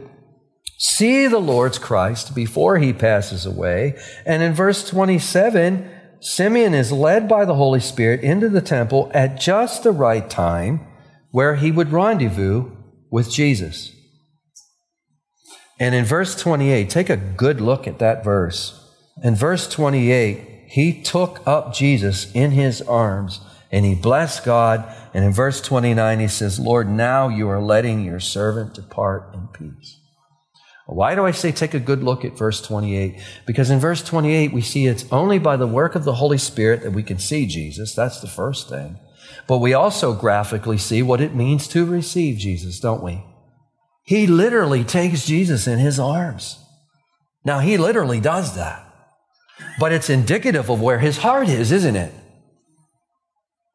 see 0.79 1.27
the 1.27 1.39
Lord's 1.39 1.79
Christ 1.79 2.35
before 2.35 2.79
he 2.79 2.93
passes 2.93 3.47
away. 3.47 3.99
And 4.27 4.43
in 4.43 4.53
verse 4.53 4.89
27, 4.89 5.91
Simeon 6.21 6.75
is 6.75 6.91
led 6.91 7.29
by 7.29 7.45
the 7.45 7.55
Holy 7.55 7.81
Spirit 7.81 8.23
into 8.23 8.49
the 8.49 8.61
temple 8.61 9.11
at 9.15 9.41
just 9.41 9.83
the 9.83 9.93
right 9.93 10.29
time 10.29 10.87
where 11.31 11.57
he 11.57 11.71
would 11.71 11.93
rendezvous 11.93 12.71
with 13.15 13.31
Jesus. 13.31 13.93
And 15.79 15.95
in 15.95 16.05
verse 16.05 16.35
28, 16.35 16.91
take 16.91 17.09
a 17.09 17.17
good 17.17 17.61
look 17.61 17.87
at 17.87 18.01
that 18.01 18.25
verse. 18.25 18.93
In 19.23 19.37
verse 19.37 19.69
28, 19.69 20.65
he 20.67 21.01
took 21.01 21.41
up 21.47 21.73
Jesus 21.73 22.29
in 22.35 22.51
his 22.51 22.83
arms 22.83 23.39
and 23.71 23.85
he 23.85 23.95
blessed 23.95 24.45
God. 24.45 24.93
And 25.15 25.25
in 25.25 25.31
verse 25.31 25.61
29, 25.61 26.19
he 26.19 26.27
says, 26.27 26.59
Lord, 26.59 26.89
now 26.91 27.29
you 27.29 27.49
are 27.49 27.63
letting 27.63 28.05
your 28.05 28.19
servant 28.19 28.75
depart 28.75 29.33
in 29.33 29.47
peace. 29.47 30.01
Why 30.87 31.15
do 31.15 31.25
I 31.25 31.31
say 31.31 31.53
take 31.53 31.73
a 31.73 31.79
good 31.79 32.03
look 32.03 32.25
at 32.25 32.37
verse 32.37 32.61
28? 32.61 33.21
Because 33.47 33.71
in 33.71 33.79
verse 33.79 34.03
28, 34.03 34.53
we 34.53 34.61
see 34.61 34.89
it's 34.89 35.07
only 35.13 35.39
by 35.39 35.57
the 35.57 35.69
work 35.69 35.95
of 35.95 36.03
the 36.03 36.15
Holy 36.15 36.39
Spirit 36.39 36.83
that 36.83 36.91
we 36.91 37.05
can 37.05 37.21
see 37.21 37.47
Jesus. 37.47 37.95
That's 37.95 38.21
the 38.21 38.27
first 38.27 38.69
thing. 38.69 38.99
But 39.47 39.59
we 39.59 39.75
also 39.75 40.15
graphically 40.15 40.79
see 40.79 41.03
what 41.03 41.21
it 41.21 41.35
means 41.35 41.69
to 41.69 41.85
receive 41.85 42.39
Jesus, 42.39 42.81
don't 42.81 43.03
we? 43.03 43.23
He 44.05 44.27
literally 44.27 44.85
takes 44.85 45.27
Jesus 45.27 45.67
in 45.67 45.79
his 45.79 45.99
arms. 45.99 46.59
Now, 47.45 47.59
he 47.59 47.77
literally 47.77 48.21
does 48.21 48.55
that. 48.57 48.81
But 49.79 49.93
it's 49.93 50.11
indicative 50.11 50.71
of 50.71 50.81
where 50.81 50.99
his 50.99 51.19
heart 51.19 51.49
is, 51.49 51.73
isn't 51.73 51.97
it? 51.97 52.13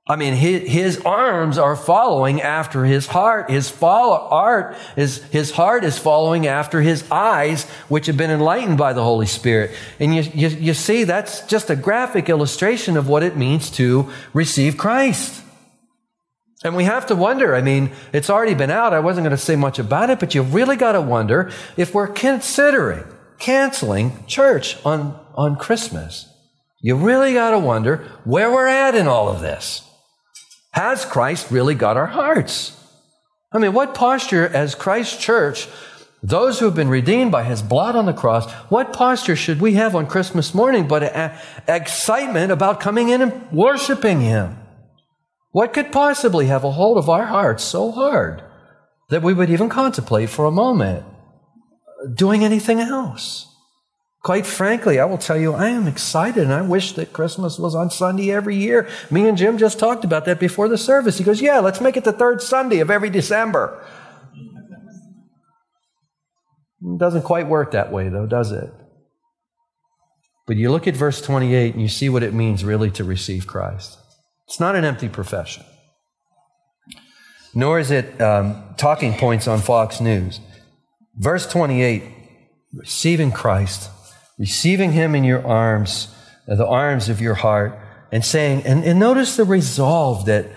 I 0.07 0.15
mean, 0.15 0.33
his, 0.33 0.67
his, 0.67 1.01
arms 1.05 1.59
are 1.59 1.75
following 1.75 2.41
after 2.41 2.83
his 2.83 3.05
heart. 3.05 3.51
His 3.51 3.69
follow, 3.69 4.27
art 4.31 4.75
is, 4.95 5.21
his 5.25 5.51
heart 5.51 5.83
is 5.83 5.99
following 5.99 6.47
after 6.47 6.81
his 6.81 7.03
eyes, 7.11 7.65
which 7.89 8.07
have 8.07 8.17
been 8.17 8.31
enlightened 8.31 8.79
by 8.79 8.93
the 8.93 9.03
Holy 9.03 9.27
Spirit. 9.27 9.69
And 9.99 10.15
you, 10.15 10.23
you, 10.33 10.47
you 10.47 10.73
see, 10.73 11.03
that's 11.03 11.41
just 11.45 11.69
a 11.69 11.75
graphic 11.75 12.27
illustration 12.27 12.97
of 12.97 13.07
what 13.07 13.21
it 13.21 13.37
means 13.37 13.69
to 13.71 14.11
receive 14.33 14.77
Christ. 14.77 15.43
And 16.63 16.75
we 16.75 16.83
have 16.83 17.05
to 17.07 17.15
wonder, 17.15 17.55
I 17.55 17.61
mean, 17.61 17.91
it's 18.11 18.29
already 18.29 18.53
been 18.53 18.69
out. 18.69 18.93
I 18.93 18.99
wasn't 18.99 19.23
going 19.23 19.35
to 19.35 19.41
say 19.41 19.55
much 19.55 19.79
about 19.79 20.09
it, 20.09 20.19
but 20.19 20.35
you 20.35 20.41
really 20.41 20.75
got 20.75 20.91
to 20.91 21.01
wonder 21.01 21.51
if 21.77 21.93
we're 21.93 22.07
considering 22.07 23.05
canceling 23.39 24.25
church 24.27 24.77
on, 24.85 25.17
on 25.35 25.55
Christmas. 25.55 26.27
You 26.81 26.97
really 26.97 27.33
got 27.33 27.51
to 27.51 27.59
wonder 27.59 28.05
where 28.25 28.51
we're 28.51 28.67
at 28.67 28.93
in 28.93 29.07
all 29.07 29.29
of 29.29 29.39
this. 29.39 29.83
Has 30.71 31.05
Christ 31.05 31.49
really 31.49 31.75
got 31.75 31.95
our 31.95 32.07
hearts? 32.07 32.75
I 33.53 33.57
mean, 33.57 33.73
what 33.73 33.95
posture 33.95 34.45
as 34.45 34.75
Christ 34.75 35.19
church, 35.19 35.67
those 36.21 36.59
who 36.59 36.65
have 36.65 36.75
been 36.75 36.89
redeemed 36.89 37.31
by 37.31 37.43
his 37.43 37.61
blood 37.61 37.95
on 37.95 38.05
the 38.05 38.13
cross, 38.13 38.51
what 38.69 38.91
posture 38.91 39.35
should 39.35 39.61
we 39.61 39.73
have 39.73 39.95
on 39.95 40.07
Christmas 40.07 40.53
morning 40.53 40.87
but 40.87 41.15
excitement 41.67 42.51
about 42.51 42.81
coming 42.81 43.09
in 43.09 43.21
and 43.21 43.51
worshiping 43.51 44.19
him? 44.19 44.58
What 45.51 45.73
could 45.73 45.91
possibly 45.91 46.45
have 46.45 46.63
a 46.63 46.71
hold 46.71 46.97
of 46.97 47.09
our 47.09 47.25
hearts 47.25 47.63
so 47.63 47.91
hard 47.91 48.43
that 49.09 49.23
we 49.23 49.33
would 49.33 49.49
even 49.49 49.69
contemplate 49.69 50.29
for 50.29 50.45
a 50.45 50.51
moment 50.51 51.05
doing 52.15 52.43
anything 52.43 52.79
else? 52.79 53.47
Quite 54.21 54.45
frankly, 54.45 54.99
I 54.99 55.05
will 55.05 55.17
tell 55.17 55.37
you, 55.37 55.53
I 55.53 55.69
am 55.69 55.87
excited 55.87 56.43
and 56.43 56.53
I 56.53 56.61
wish 56.61 56.91
that 56.93 57.13
Christmas 57.13 57.57
was 57.57 57.73
on 57.73 57.89
Sunday 57.89 58.31
every 58.31 58.55
year. 58.55 58.87
Me 59.09 59.27
and 59.27 59.37
Jim 59.37 59.57
just 59.57 59.79
talked 59.79 60.03
about 60.03 60.25
that 60.25 60.39
before 60.39 60.67
the 60.67 60.77
service. 60.77 61.17
He 61.17 61.23
goes, 61.23 61.41
Yeah, 61.41 61.59
let's 61.59 61.79
make 61.81 61.95
it 61.95 62.03
the 62.03 62.11
third 62.11 62.41
Sunday 62.41 62.79
of 62.79 62.91
every 62.91 63.09
December. 63.09 63.81
It 66.81 66.99
doesn't 66.99 67.23
quite 67.23 67.47
work 67.47 67.71
that 67.71 67.91
way, 67.91 68.09
though, 68.09 68.25
does 68.25 68.51
it? 68.51 68.71
But 70.45 70.57
you 70.57 70.71
look 70.71 70.87
at 70.87 70.95
verse 70.95 71.21
28 71.21 71.73
and 71.73 71.81
you 71.81 71.89
see 71.89 72.09
what 72.09 72.23
it 72.23 72.33
means 72.33 72.63
really 72.63 72.91
to 72.91 73.03
receive 73.03 73.47
Christ. 73.47 73.97
It's 74.49 74.59
not 74.59 74.75
an 74.75 74.83
empty 74.83 75.07
profession, 75.07 75.63
nor 77.55 77.79
is 77.79 77.91
it 77.91 78.19
um, 78.19 78.73
talking 78.75 79.13
points 79.13 79.47
on 79.47 79.59
Fox 79.59 80.01
News. 80.01 80.41
Verse 81.15 81.47
28 81.47 82.03
receiving 82.73 83.31
Christ 83.31 83.89
receiving 84.39 84.93
him 84.93 85.13
in 85.13 85.23
your 85.23 85.45
arms, 85.45 86.07
uh, 86.47 86.55
the 86.55 86.65
arms 86.65 87.09
of 87.09 87.21
your 87.21 87.35
heart, 87.35 87.77
and 88.11 88.25
saying, 88.25 88.63
and, 88.65 88.83
and 88.83 88.99
notice 88.99 89.35
the 89.35 89.43
resolve 89.43 90.25
that, 90.25 90.47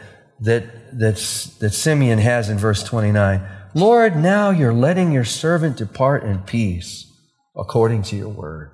that, 0.40 0.98
that's, 0.98 1.46
that 1.58 1.70
Simeon 1.70 2.18
has 2.18 2.48
in 2.48 2.56
verse 2.56 2.82
29. 2.84 3.42
Lord, 3.74 4.16
now 4.16 4.50
you're 4.50 4.72
letting 4.72 5.12
your 5.12 5.24
servant 5.24 5.76
depart 5.76 6.22
in 6.22 6.38
peace 6.38 7.12
according 7.54 8.04
to 8.04 8.16
your 8.16 8.28
word. 8.28 8.70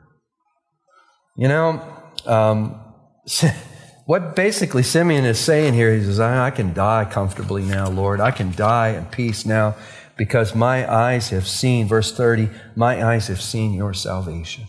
You 1.37 1.49
know, 1.49 1.83
um, 2.27 2.81
what 4.09 4.35
basically 4.35 4.83
Simeon 4.83 5.27
is 5.27 5.39
saying 5.39 5.75
here, 5.75 5.95
he 5.95 6.03
says, 6.03 6.19
I, 6.19 6.49
can 6.49 6.73
die 6.73 7.05
comfortably 7.05 7.63
now, 7.63 7.91
Lord. 7.91 8.23
I 8.23 8.31
can 8.31 8.53
die 8.53 8.97
in 8.97 9.05
peace 9.05 9.45
now 9.45 9.77
because 10.17 10.55
my 10.55 10.91
eyes 10.91 11.29
have 11.29 11.47
seen, 11.47 11.87
verse 11.87 12.11
30, 12.11 12.49
my 12.75 13.05
eyes 13.05 13.29
have 13.29 13.43
seen 13.43 13.75
your 13.75 13.93
salvation. 13.93 14.65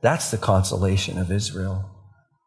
That's 0.00 0.30
the 0.30 0.38
consolation 0.38 1.18
of 1.18 1.30
Israel. 1.30 1.90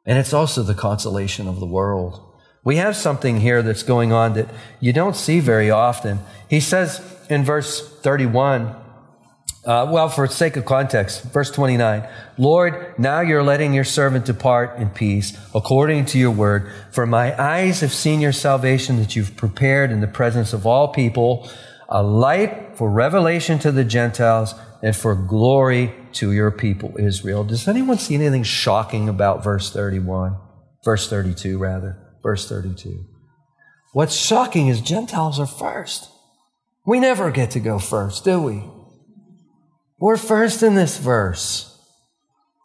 And 0.04 0.18
it's 0.18 0.34
also 0.34 0.64
the 0.64 0.74
consolation 0.74 1.48
of 1.48 1.60
the 1.60 1.68
world. 1.68 2.20
We 2.64 2.78
have 2.78 2.96
something 2.96 3.40
here 3.40 3.62
that's 3.62 3.84
going 3.84 4.12
on 4.12 4.34
that 4.34 4.50
you 4.80 4.94
don't 4.94 5.16
see 5.16 5.40
very 5.40 5.70
often. 5.70 6.22
He 6.50 6.62
says 6.62 7.00
in 7.30 7.44
verse 7.44 7.80
31, 8.00 8.76
uh, 9.64 9.88
well, 9.92 10.10
for 10.10 10.26
sake 10.26 10.58
of 10.58 10.66
context, 10.66 11.24
verse 11.26 11.52
29, 11.52 12.08
Lord, 12.40 12.98
now 12.98 13.22
you're 13.22 13.44
letting 13.44 13.74
your 13.74 13.84
servant 13.84 14.26
depart 14.26 14.80
in 14.80 14.90
peace 14.90 15.38
according 15.54 16.06
to 16.06 16.18
your 16.18 16.32
word. 16.32 16.72
For 16.92 17.06
my 17.06 17.40
eyes 17.40 17.82
have 17.82 17.94
seen 17.94 18.22
your 18.22 18.32
salvation 18.32 18.98
that 18.98 19.16
you've 19.16 19.38
prepared 19.38 19.92
in 19.92 20.02
the 20.02 20.08
presence 20.08 20.54
of 20.54 20.66
all 20.66 20.88
people, 20.88 21.48
a 21.90 22.02
light 22.02 22.76
for 22.76 22.90
revelation 22.90 23.60
to 23.60 23.72
the 23.72 23.84
Gentiles 23.84 24.56
and 24.82 24.96
for 24.96 25.14
glory 25.14 25.94
to 26.14 26.32
your 26.32 26.50
people 26.50 26.96
Israel. 26.98 27.44
Does 27.44 27.68
anyone 27.68 28.00
see 28.00 28.16
anything 28.16 28.44
shocking 28.44 29.08
about 29.08 29.44
verse 29.44 29.72
31? 29.72 30.38
Verse 30.84 31.08
32, 31.08 31.60
rather. 31.60 32.00
Verse 32.24 32.50
32. 32.50 33.06
What's 33.94 34.16
shocking 34.16 34.70
is 34.70 34.82
Gentiles 34.82 35.40
are 35.40 35.46
first. 35.46 36.10
We 36.84 37.00
never 37.00 37.30
get 37.30 37.52
to 37.52 37.60
go 37.60 37.78
first, 37.78 38.24
do 38.24 38.42
we? 38.42 38.64
We're 40.02 40.18
first 40.18 40.64
in 40.64 40.76
this 40.76 40.98
verse. 40.98 41.68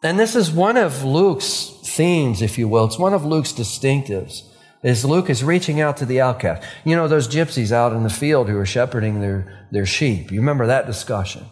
And 0.03 0.19
this 0.19 0.35
is 0.35 0.51
one 0.51 0.75
of 0.75 1.03
Luke's 1.03 1.71
themes, 1.83 2.41
if 2.41 2.57
you 2.57 2.67
will. 2.67 2.85
It's 2.85 2.99
one 2.99 3.13
of 3.13 3.25
Luke's 3.25 3.53
distinctives. 3.53 4.41
Is 4.83 5.05
Luke 5.05 5.29
is 5.29 5.43
reaching 5.43 5.79
out 5.79 5.97
to 5.97 6.05
the 6.05 6.21
outcast. 6.21 6.67
You 6.83 6.95
know, 6.95 7.07
those 7.07 7.27
gypsies 7.27 7.71
out 7.71 7.93
in 7.93 8.03
the 8.03 8.09
field 8.09 8.49
who 8.49 8.57
are 8.57 8.65
shepherding 8.65 9.21
their, 9.21 9.67
their 9.71 9.85
sheep. 9.85 10.31
You 10.31 10.39
remember 10.39 10.67
that 10.67 10.85
discussion? 10.85 11.45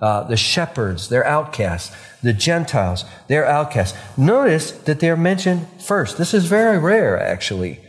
uh, 0.00 0.24
the 0.24 0.36
shepherds, 0.36 1.08
they're 1.08 1.26
outcasts. 1.26 1.94
The 2.22 2.32
Gentiles, 2.32 3.04
they're 3.26 3.46
outcasts. 3.46 3.96
Notice 4.16 4.72
that 4.72 5.00
they're 5.00 5.16
mentioned 5.16 5.66
first. 5.80 6.18
This 6.18 6.34
is 6.34 6.46
very 6.46 6.78
rare, 6.78 7.20
actually. 7.20 7.80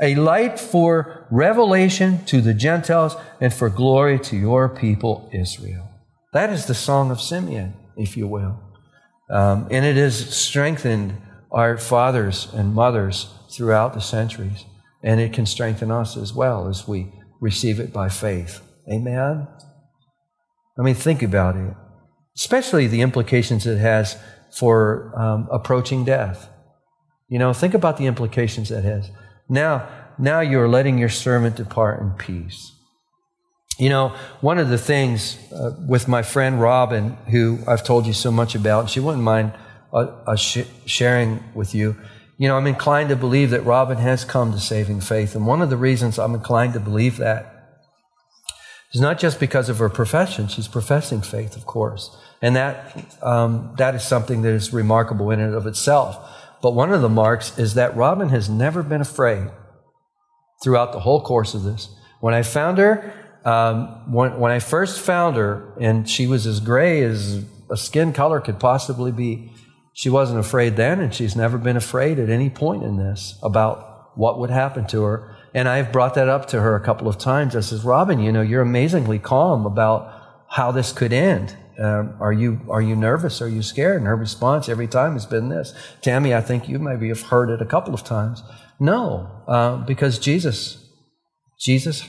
A 0.00 0.14
light 0.14 0.58
for 0.58 1.26
revelation 1.30 2.24
to 2.26 2.40
the 2.40 2.54
Gentiles 2.54 3.16
and 3.40 3.52
for 3.52 3.70
glory 3.70 4.18
to 4.20 4.36
your 4.36 4.68
people, 4.68 5.30
Israel. 5.32 5.88
That 6.34 6.50
is 6.50 6.66
the 6.66 6.74
song 6.74 7.12
of 7.12 7.20
Simeon, 7.20 7.74
if 7.96 8.16
you 8.16 8.26
will. 8.26 8.58
Um, 9.30 9.68
and 9.70 9.84
it 9.84 9.96
has 9.96 10.36
strengthened 10.36 11.16
our 11.52 11.78
fathers 11.78 12.48
and 12.52 12.74
mothers 12.74 13.32
throughout 13.52 13.94
the 13.94 14.00
centuries. 14.00 14.64
And 15.02 15.20
it 15.20 15.32
can 15.32 15.46
strengthen 15.46 15.92
us 15.92 16.16
as 16.16 16.34
well 16.34 16.66
as 16.66 16.88
we 16.88 17.12
receive 17.40 17.78
it 17.78 17.92
by 17.92 18.08
faith. 18.08 18.60
Amen? 18.92 19.46
I 20.76 20.82
mean, 20.82 20.96
think 20.96 21.22
about 21.22 21.54
it, 21.54 21.72
especially 22.36 22.88
the 22.88 23.02
implications 23.02 23.64
it 23.64 23.78
has 23.78 24.16
for 24.58 25.12
um, 25.16 25.48
approaching 25.52 26.04
death. 26.04 26.48
You 27.28 27.38
know, 27.38 27.52
think 27.52 27.74
about 27.74 27.96
the 27.96 28.06
implications 28.06 28.70
that 28.70 28.82
has. 28.82 29.08
Now, 29.48 29.88
now 30.18 30.40
you 30.40 30.60
are 30.60 30.68
letting 30.68 30.98
your 30.98 31.08
servant 31.08 31.54
depart 31.54 32.00
in 32.00 32.10
peace. 32.10 32.73
You 33.78 33.88
know, 33.88 34.14
one 34.40 34.58
of 34.58 34.68
the 34.68 34.78
things 34.78 35.36
uh, 35.52 35.72
with 35.86 36.06
my 36.06 36.22
friend 36.22 36.60
Robin, 36.60 37.16
who 37.30 37.58
I've 37.66 37.82
told 37.82 38.06
you 38.06 38.12
so 38.12 38.30
much 38.30 38.54
about, 38.54 38.88
she 38.88 39.00
wouldn't 39.00 39.24
mind 39.24 39.52
uh, 39.92 40.36
sh- 40.36 40.66
sharing 40.86 41.42
with 41.54 41.74
you. 41.74 41.96
You 42.36 42.48
know, 42.48 42.56
I'm 42.56 42.66
inclined 42.66 43.08
to 43.08 43.16
believe 43.16 43.50
that 43.50 43.64
Robin 43.64 43.98
has 43.98 44.24
come 44.24 44.52
to 44.52 44.60
saving 44.60 45.00
faith. 45.00 45.34
And 45.34 45.46
one 45.46 45.60
of 45.60 45.70
the 45.70 45.76
reasons 45.76 46.18
I'm 46.18 46.34
inclined 46.34 46.72
to 46.74 46.80
believe 46.80 47.16
that 47.16 47.50
is 48.92 49.00
not 49.00 49.18
just 49.18 49.40
because 49.40 49.68
of 49.68 49.78
her 49.78 49.88
profession. 49.88 50.46
She's 50.46 50.68
professing 50.68 51.20
faith, 51.20 51.56
of 51.56 51.66
course. 51.66 52.16
And 52.40 52.54
that, 52.54 53.16
um, 53.22 53.74
that 53.78 53.94
is 53.96 54.04
something 54.04 54.42
that 54.42 54.52
is 54.52 54.72
remarkable 54.72 55.30
in 55.32 55.40
and 55.40 55.54
of 55.54 55.66
itself. 55.66 56.16
But 56.62 56.74
one 56.74 56.92
of 56.92 57.02
the 57.02 57.08
marks 57.08 57.58
is 57.58 57.74
that 57.74 57.96
Robin 57.96 58.28
has 58.28 58.48
never 58.48 58.82
been 58.82 59.00
afraid 59.00 59.48
throughout 60.62 60.92
the 60.92 61.00
whole 61.00 61.20
course 61.20 61.54
of 61.54 61.64
this. 61.64 61.88
When 62.20 62.34
I 62.34 62.42
found 62.42 62.78
her, 62.78 63.12
um, 63.44 64.10
when, 64.10 64.38
when 64.38 64.52
I 64.52 64.58
first 64.58 65.00
found 65.00 65.36
her, 65.36 65.72
and 65.80 66.08
she 66.08 66.26
was 66.26 66.46
as 66.46 66.60
gray 66.60 67.02
as 67.02 67.44
a 67.70 67.76
skin 67.76 68.12
color 68.12 68.40
could 68.40 68.58
possibly 68.58 69.12
be, 69.12 69.52
she 69.92 70.10
wasn't 70.10 70.40
afraid 70.40 70.76
then, 70.76 71.00
and 71.00 71.14
she's 71.14 71.36
never 71.36 71.58
been 71.58 71.76
afraid 71.76 72.18
at 72.18 72.30
any 72.30 72.50
point 72.50 72.82
in 72.82 72.96
this 72.96 73.38
about 73.42 74.16
what 74.16 74.38
would 74.38 74.50
happen 74.50 74.86
to 74.88 75.02
her. 75.02 75.36
And 75.54 75.68
I've 75.68 75.92
brought 75.92 76.14
that 76.14 76.28
up 76.28 76.46
to 76.48 76.60
her 76.60 76.74
a 76.74 76.80
couple 76.80 77.08
of 77.08 77.16
times. 77.18 77.54
I 77.54 77.60
says, 77.60 77.84
Robin, 77.84 78.18
you 78.18 78.32
know, 78.32 78.42
you're 78.42 78.62
amazingly 78.62 79.18
calm 79.18 79.66
about 79.66 80.44
how 80.48 80.72
this 80.72 80.92
could 80.92 81.12
end. 81.12 81.56
Um, 81.78 82.16
are 82.20 82.32
you 82.32 82.60
are 82.68 82.82
you 82.82 82.94
nervous? 82.94 83.42
Are 83.42 83.48
you 83.48 83.62
scared? 83.62 83.98
And 83.98 84.06
her 84.06 84.14
response 84.14 84.68
every 84.68 84.86
time 84.86 85.14
has 85.14 85.26
been 85.26 85.48
this: 85.48 85.74
Tammy, 86.02 86.32
I 86.32 86.40
think 86.40 86.68
you 86.68 86.78
maybe 86.78 87.08
have 87.08 87.22
heard 87.22 87.50
it 87.50 87.60
a 87.60 87.66
couple 87.66 87.94
of 87.94 88.04
times. 88.04 88.44
No, 88.78 89.42
uh, 89.48 89.78
because 89.78 90.20
Jesus, 90.20 90.88
Jesus, 91.58 92.04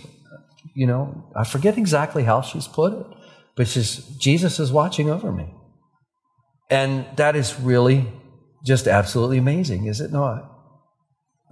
you 0.76 0.86
know, 0.86 1.32
I 1.36 1.44
forget 1.44 1.78
exactly 1.78 2.24
how 2.24 2.42
she's 2.42 2.68
put 2.68 2.94
it, 2.94 3.06
but 3.56 3.68
she's, 3.68 3.98
Jesus 4.18 4.60
is 4.60 4.72
watching 4.72 5.10
over 5.10 5.32
me, 5.32 5.54
and 6.70 7.06
that 7.16 7.36
is 7.36 7.60
really 7.60 8.08
just 8.66 8.88
absolutely 8.88 9.38
amazing, 9.38 9.86
is 9.86 10.02
it 10.02 10.12
not? 10.12 10.52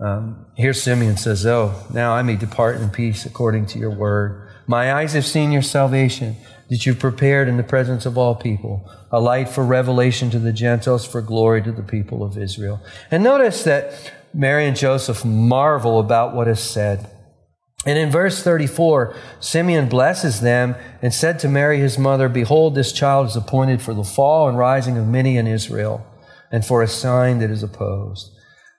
Um, 0.04 0.48
here 0.58 0.74
Simeon 0.74 1.18
says, 1.18 1.46
"Oh, 1.46 1.74
now 1.94 2.14
I 2.14 2.24
may 2.24 2.36
depart 2.36 2.78
in 2.78 2.90
peace 2.90 3.26
according 3.26 3.68
to 3.68 3.80
your 3.80 3.92
word. 3.92 4.50
My 4.68 4.94
eyes 4.94 5.14
have 5.14 5.26
seen 5.26 5.52
your 5.52 5.62
salvation." 5.62 6.36
that 6.74 6.88
you've 6.88 6.98
prepared 6.98 7.48
in 7.48 7.58
the 7.58 7.64
presence 7.64 8.04
of 8.04 8.18
all 8.18 8.34
people, 8.34 8.90
a 9.12 9.20
light 9.20 9.48
for 9.48 9.64
revelation 9.64 10.32
to 10.32 10.40
the 10.40 10.52
Gentiles, 10.52 11.06
for 11.06 11.22
glory 11.22 11.62
to 11.62 11.72
the 11.72 11.84
people 11.84 12.24
of 12.24 12.36
Israel. 12.36 12.82
And 13.12 13.24
notice 13.24 13.64
that 13.66 14.12
Mary 14.34 14.66
and 14.66 14.76
Joseph 14.76 15.24
marvel 15.24 16.00
about 16.00 16.34
what 16.34 16.48
is 16.48 16.60
said. 16.60 17.12
And 17.86 17.98
in 17.98 18.10
verse 18.10 18.42
34, 18.42 19.16
Simeon 19.40 19.90
blesses 19.90 20.40
them 20.40 20.76
and 21.02 21.14
said 21.14 21.38
to 21.40 21.50
Mary, 21.50 21.80
his 21.80 21.98
mother, 21.98 22.30
Behold, 22.30 22.76
this 22.76 22.94
child 22.94 23.28
is 23.28 23.36
appointed 23.36 23.82
for 23.82 23.94
the 23.94 24.06
fall 24.06 24.48
and 24.48 24.58
rising 24.58 24.98
of 24.98 25.08
many 25.08 25.36
in 25.36 25.48
Israel, 25.48 26.06
and 26.50 26.66
for 26.66 26.82
a 26.82 26.88
sign 26.88 27.40
that 27.40 27.52
is 27.52 27.62
opposed. 27.62 28.32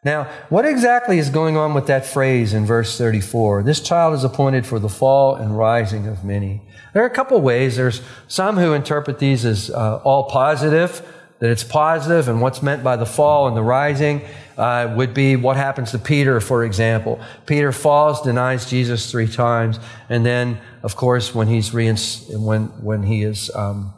Now, 0.04 0.24
what 0.50 0.66
exactly 0.66 1.18
is 1.18 1.30
going 1.30 1.56
on 1.56 1.72
with 1.72 1.86
that 1.86 2.04
phrase 2.04 2.52
in 2.52 2.66
verse 2.66 2.96
34? 2.98 3.62
This 3.62 3.80
child 3.80 4.14
is 4.14 4.22
appointed 4.22 4.66
for 4.66 4.78
the 4.78 4.88
fall 4.88 5.34
and 5.34 5.56
rising 5.56 6.06
of 6.06 6.24
many. 6.24 6.60
There 6.92 7.02
are 7.02 7.06
a 7.06 7.10
couple 7.10 7.40
ways. 7.40 7.76
There's 7.76 8.02
some 8.28 8.56
who 8.56 8.74
interpret 8.74 9.18
these 9.18 9.44
as 9.46 9.70
uh, 9.70 9.96
all 10.04 10.24
positive, 10.24 11.02
that 11.40 11.50
it's 11.50 11.64
positive, 11.64 12.28
and 12.28 12.40
what's 12.40 12.62
meant 12.62 12.82
by 12.84 12.96
the 12.96 13.06
fall 13.06 13.48
and 13.48 13.56
the 13.56 13.62
rising 13.62 14.22
uh, 14.56 14.92
would 14.96 15.12
be 15.12 15.36
what 15.36 15.56
happens 15.56 15.90
to 15.90 15.98
Peter, 15.98 16.40
for 16.40 16.64
example. 16.64 17.20
Peter 17.46 17.72
falls, 17.72 18.22
denies 18.22 18.68
Jesus 18.68 19.10
three 19.10 19.26
times, 19.26 19.78
and 20.08 20.24
then, 20.24 20.58
of 20.82 20.96
course, 20.96 21.34
when 21.34 21.48
he's 21.48 21.72
when 21.72 22.66
when 22.82 23.02
he 23.02 23.22
is 23.22 23.54
um, 23.54 23.92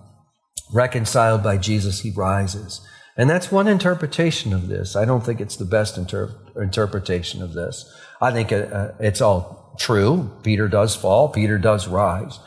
reconciled 0.73 1.43
by 1.43 1.59
Jesus, 1.59 2.01
he 2.01 2.11
rises. 2.11 2.81
And 3.19 3.31
that's 3.31 3.51
one 3.51 3.67
interpretation 3.67 4.53
of 4.53 4.69
this. 4.69 4.95
I 4.95 5.05
don't 5.05 5.25
think 5.25 5.41
it's 5.41 5.57
the 5.57 5.65
best 5.65 5.97
inter- 5.97 6.35
interpretation 6.57 7.43
of 7.43 7.55
this. 7.55 7.91
I 8.21 8.31
think 8.31 8.53
uh, 8.53 8.57
uh 8.57 8.95
it's 8.99 9.21
all 9.21 9.75
true. 9.79 10.31
Peter 10.43 10.69
does 10.69 10.97
fall. 10.97 11.29
Peter 11.29 11.59
does 11.59 11.87
rise. 11.87 12.39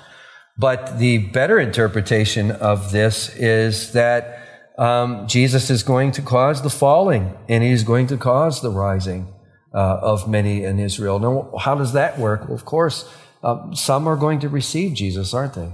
But 0.57 0.99
the 0.99 1.19
better 1.19 1.57
interpretation 1.57 2.51
of 2.51 2.91
this 2.91 3.33
is 3.37 3.93
that 3.93 4.38
um, 4.79 5.27
Jesus 5.27 5.69
is 5.69 5.83
going 5.83 6.11
to 6.13 6.21
cause 6.21 6.61
the 6.61 6.69
falling 6.69 7.37
and 7.49 7.63
he's 7.63 7.83
going 7.83 8.07
to 8.07 8.17
cause 8.17 8.61
the 8.61 8.71
rising 8.71 9.33
uh, 9.73 9.99
of 10.01 10.27
many 10.27 10.63
in 10.63 10.79
Israel. 10.79 11.19
Now, 11.19 11.57
how 11.59 11.75
does 11.75 11.93
that 11.93 12.17
work? 12.17 12.45
Well, 12.45 12.55
of 12.55 12.65
course, 12.65 13.07
um, 13.43 13.75
some 13.75 14.07
are 14.07 14.15
going 14.15 14.39
to 14.39 14.49
receive 14.49 14.93
Jesus, 14.93 15.33
aren't 15.33 15.53
they? 15.53 15.73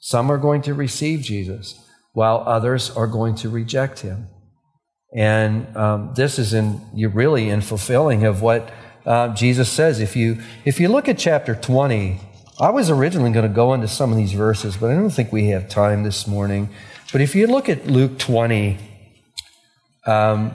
Some 0.00 0.30
are 0.30 0.38
going 0.38 0.62
to 0.62 0.74
receive 0.74 1.22
Jesus, 1.22 1.80
while 2.12 2.44
others 2.46 2.90
are 2.90 3.06
going 3.06 3.34
to 3.36 3.48
reject 3.48 4.00
him. 4.00 4.28
And 5.16 5.74
um, 5.74 6.12
this 6.14 6.38
is 6.38 6.52
in 6.52 6.80
you 6.94 7.08
really 7.08 7.48
in 7.48 7.62
fulfilling 7.62 8.26
of 8.26 8.42
what 8.42 8.70
uh, 9.06 9.34
Jesus 9.34 9.70
says. 9.70 10.00
If 10.00 10.14
you 10.14 10.42
if 10.64 10.78
you 10.78 10.88
look 10.88 11.08
at 11.08 11.16
chapter 11.18 11.54
twenty 11.54 12.20
I 12.60 12.70
was 12.70 12.88
originally 12.88 13.32
going 13.32 13.48
to 13.48 13.54
go 13.54 13.74
into 13.74 13.88
some 13.88 14.12
of 14.12 14.16
these 14.16 14.32
verses, 14.32 14.76
but 14.76 14.90
I 14.90 14.94
don't 14.94 15.10
think 15.10 15.32
we 15.32 15.48
have 15.48 15.68
time 15.68 16.04
this 16.04 16.28
morning. 16.28 16.68
But 17.14 17.20
if 17.20 17.36
you 17.36 17.46
look 17.46 17.68
at 17.68 17.86
Luke 17.86 18.18
20, 18.18 18.76
um, 20.04 20.52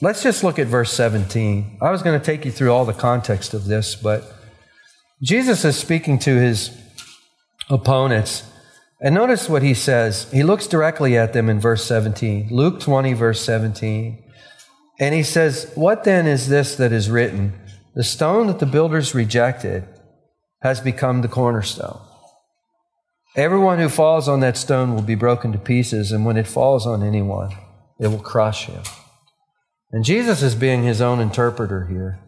let's 0.00 0.22
just 0.22 0.42
look 0.42 0.58
at 0.58 0.66
verse 0.66 0.94
17. 0.94 1.76
I 1.82 1.90
was 1.90 2.02
going 2.02 2.18
to 2.18 2.24
take 2.24 2.46
you 2.46 2.50
through 2.50 2.72
all 2.72 2.86
the 2.86 2.94
context 2.94 3.52
of 3.52 3.66
this, 3.66 3.96
but 3.96 4.24
Jesus 5.22 5.62
is 5.62 5.76
speaking 5.76 6.18
to 6.20 6.36
his 6.36 6.74
opponents. 7.68 8.50
And 9.02 9.14
notice 9.14 9.46
what 9.46 9.62
he 9.62 9.74
says. 9.74 10.26
He 10.32 10.42
looks 10.42 10.66
directly 10.66 11.18
at 11.18 11.34
them 11.34 11.50
in 11.50 11.60
verse 11.60 11.84
17. 11.84 12.48
Luke 12.50 12.80
20, 12.80 13.12
verse 13.12 13.42
17. 13.42 14.24
And 14.98 15.14
he 15.14 15.22
says, 15.22 15.70
What 15.74 16.04
then 16.04 16.26
is 16.26 16.48
this 16.48 16.76
that 16.76 16.92
is 16.92 17.10
written? 17.10 17.52
The 17.94 18.04
stone 18.04 18.46
that 18.46 18.58
the 18.58 18.64
builders 18.64 19.14
rejected 19.14 19.84
has 20.62 20.80
become 20.80 21.20
the 21.20 21.28
cornerstone. 21.28 22.00
Everyone 23.36 23.78
who 23.78 23.88
falls 23.88 24.28
on 24.28 24.40
that 24.40 24.56
stone 24.56 24.94
will 24.94 25.02
be 25.02 25.14
broken 25.14 25.52
to 25.52 25.58
pieces, 25.58 26.10
and 26.10 26.24
when 26.24 26.36
it 26.36 26.48
falls 26.48 26.86
on 26.86 27.02
anyone, 27.02 27.52
it 28.00 28.08
will 28.08 28.18
crush 28.18 28.66
him. 28.66 28.82
And 29.92 30.04
Jesus 30.04 30.42
is 30.42 30.54
being 30.54 30.82
his 30.82 31.00
own 31.00 31.20
interpreter 31.20 31.86
here. 31.86 32.18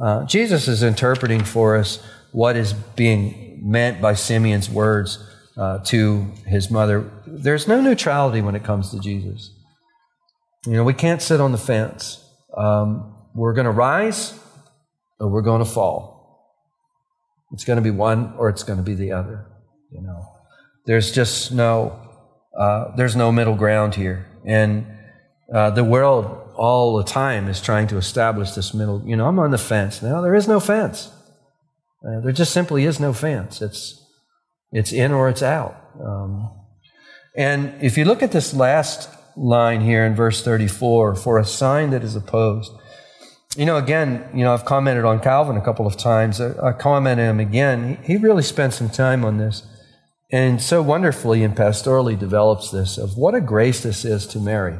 Uh, 0.00 0.24
Jesus 0.24 0.66
is 0.68 0.82
interpreting 0.82 1.44
for 1.44 1.76
us 1.76 2.02
what 2.32 2.56
is 2.56 2.72
being 2.72 3.60
meant 3.62 4.00
by 4.00 4.14
Simeon's 4.14 4.70
words 4.70 5.24
uh, 5.56 5.78
to 5.84 6.22
his 6.46 6.70
mother. 6.70 7.10
There's 7.26 7.66
no 7.66 7.80
neutrality 7.80 8.40
when 8.40 8.54
it 8.54 8.64
comes 8.64 8.90
to 8.90 9.00
Jesus. 9.00 9.52
You 10.66 10.72
know, 10.72 10.84
we 10.84 10.94
can't 10.94 11.22
sit 11.22 11.40
on 11.40 11.52
the 11.52 11.58
fence. 11.58 12.24
Um, 12.56 13.14
we're 13.34 13.54
going 13.54 13.64
to 13.64 13.70
rise 13.70 14.38
or 15.18 15.28
we're 15.28 15.42
going 15.42 15.64
to 15.64 15.70
fall. 15.70 16.16
It's 17.52 17.64
going 17.64 17.76
to 17.78 17.82
be 17.82 17.90
one 17.90 18.34
or 18.36 18.48
it's 18.48 18.62
going 18.62 18.78
to 18.78 18.84
be 18.84 18.94
the 18.94 19.12
other. 19.12 19.46
You 19.90 20.02
know, 20.02 20.37
there's 20.88 21.12
just 21.12 21.52
no 21.52 22.00
uh, 22.58 22.96
there's 22.96 23.14
no 23.14 23.30
middle 23.30 23.54
ground 23.54 23.94
here, 23.94 24.26
and 24.44 24.86
uh, 25.54 25.70
the 25.70 25.84
world 25.84 26.24
all 26.56 26.96
the 26.96 27.04
time 27.04 27.46
is 27.46 27.60
trying 27.60 27.86
to 27.88 27.98
establish 27.98 28.52
this 28.52 28.72
middle. 28.72 29.02
You 29.04 29.14
know, 29.14 29.28
I'm 29.28 29.38
on 29.38 29.50
the 29.50 29.58
fence. 29.58 30.02
now. 30.02 30.22
there 30.22 30.34
is 30.34 30.48
no 30.48 30.58
fence. 30.58 31.12
Uh, 32.02 32.20
there 32.20 32.32
just 32.32 32.52
simply 32.54 32.86
is 32.86 32.98
no 32.98 33.12
fence. 33.12 33.60
It's 33.60 34.02
it's 34.72 34.90
in 34.90 35.12
or 35.12 35.28
it's 35.28 35.42
out. 35.42 35.76
Um, 36.02 36.50
and 37.36 37.74
if 37.82 37.98
you 37.98 38.06
look 38.06 38.22
at 38.22 38.32
this 38.32 38.54
last 38.54 39.10
line 39.36 39.82
here 39.82 40.06
in 40.06 40.14
verse 40.14 40.42
34, 40.42 41.16
for 41.16 41.38
a 41.38 41.44
sign 41.44 41.90
that 41.90 42.02
is 42.02 42.16
opposed. 42.16 42.72
You 43.56 43.66
know, 43.66 43.76
again, 43.76 44.28
you 44.34 44.42
know, 44.42 44.54
I've 44.54 44.64
commented 44.64 45.04
on 45.04 45.20
Calvin 45.20 45.56
a 45.56 45.64
couple 45.64 45.86
of 45.86 45.96
times. 45.96 46.40
I, 46.40 46.68
I 46.68 46.72
commented 46.72 47.26
him 47.26 47.40
again. 47.40 47.98
He, 48.02 48.14
he 48.14 48.18
really 48.18 48.42
spent 48.42 48.72
some 48.72 48.88
time 48.88 49.24
on 49.24 49.36
this 49.36 49.66
and 50.30 50.60
so 50.60 50.82
wonderfully 50.82 51.42
and 51.42 51.56
pastorally 51.56 52.18
develops 52.18 52.70
this 52.70 52.98
of 52.98 53.16
what 53.16 53.34
a 53.34 53.40
grace 53.40 53.82
this 53.82 54.04
is 54.04 54.26
to 54.26 54.38
Mary. 54.38 54.78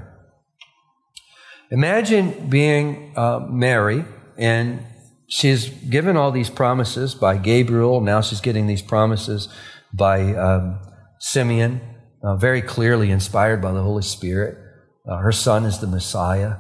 Imagine 1.70 2.48
being 2.48 3.12
uh, 3.16 3.46
Mary 3.48 4.04
and 4.37 4.84
she's 5.26 5.68
given 5.68 6.16
all 6.16 6.30
these 6.30 6.50
promises 6.50 7.14
by 7.14 7.37
Gabriel. 7.37 8.00
Now 8.00 8.20
she's 8.20 8.40
getting 8.40 8.66
these 8.66 8.82
promises 8.82 9.48
by 9.92 10.34
um, 10.34 10.80
Simeon, 11.18 11.80
uh, 12.22 12.37
very 12.37 12.62
clearly 12.62 13.11
inspired 13.11 13.62
by 13.62 13.72
the 13.72 13.82
Holy 13.82 14.02
Spirit. 14.02 14.58
Uh, 15.06 15.18
her 15.18 15.32
son 15.32 15.64
is 15.64 15.78
the 15.78 15.87
Messiah. 15.87 16.56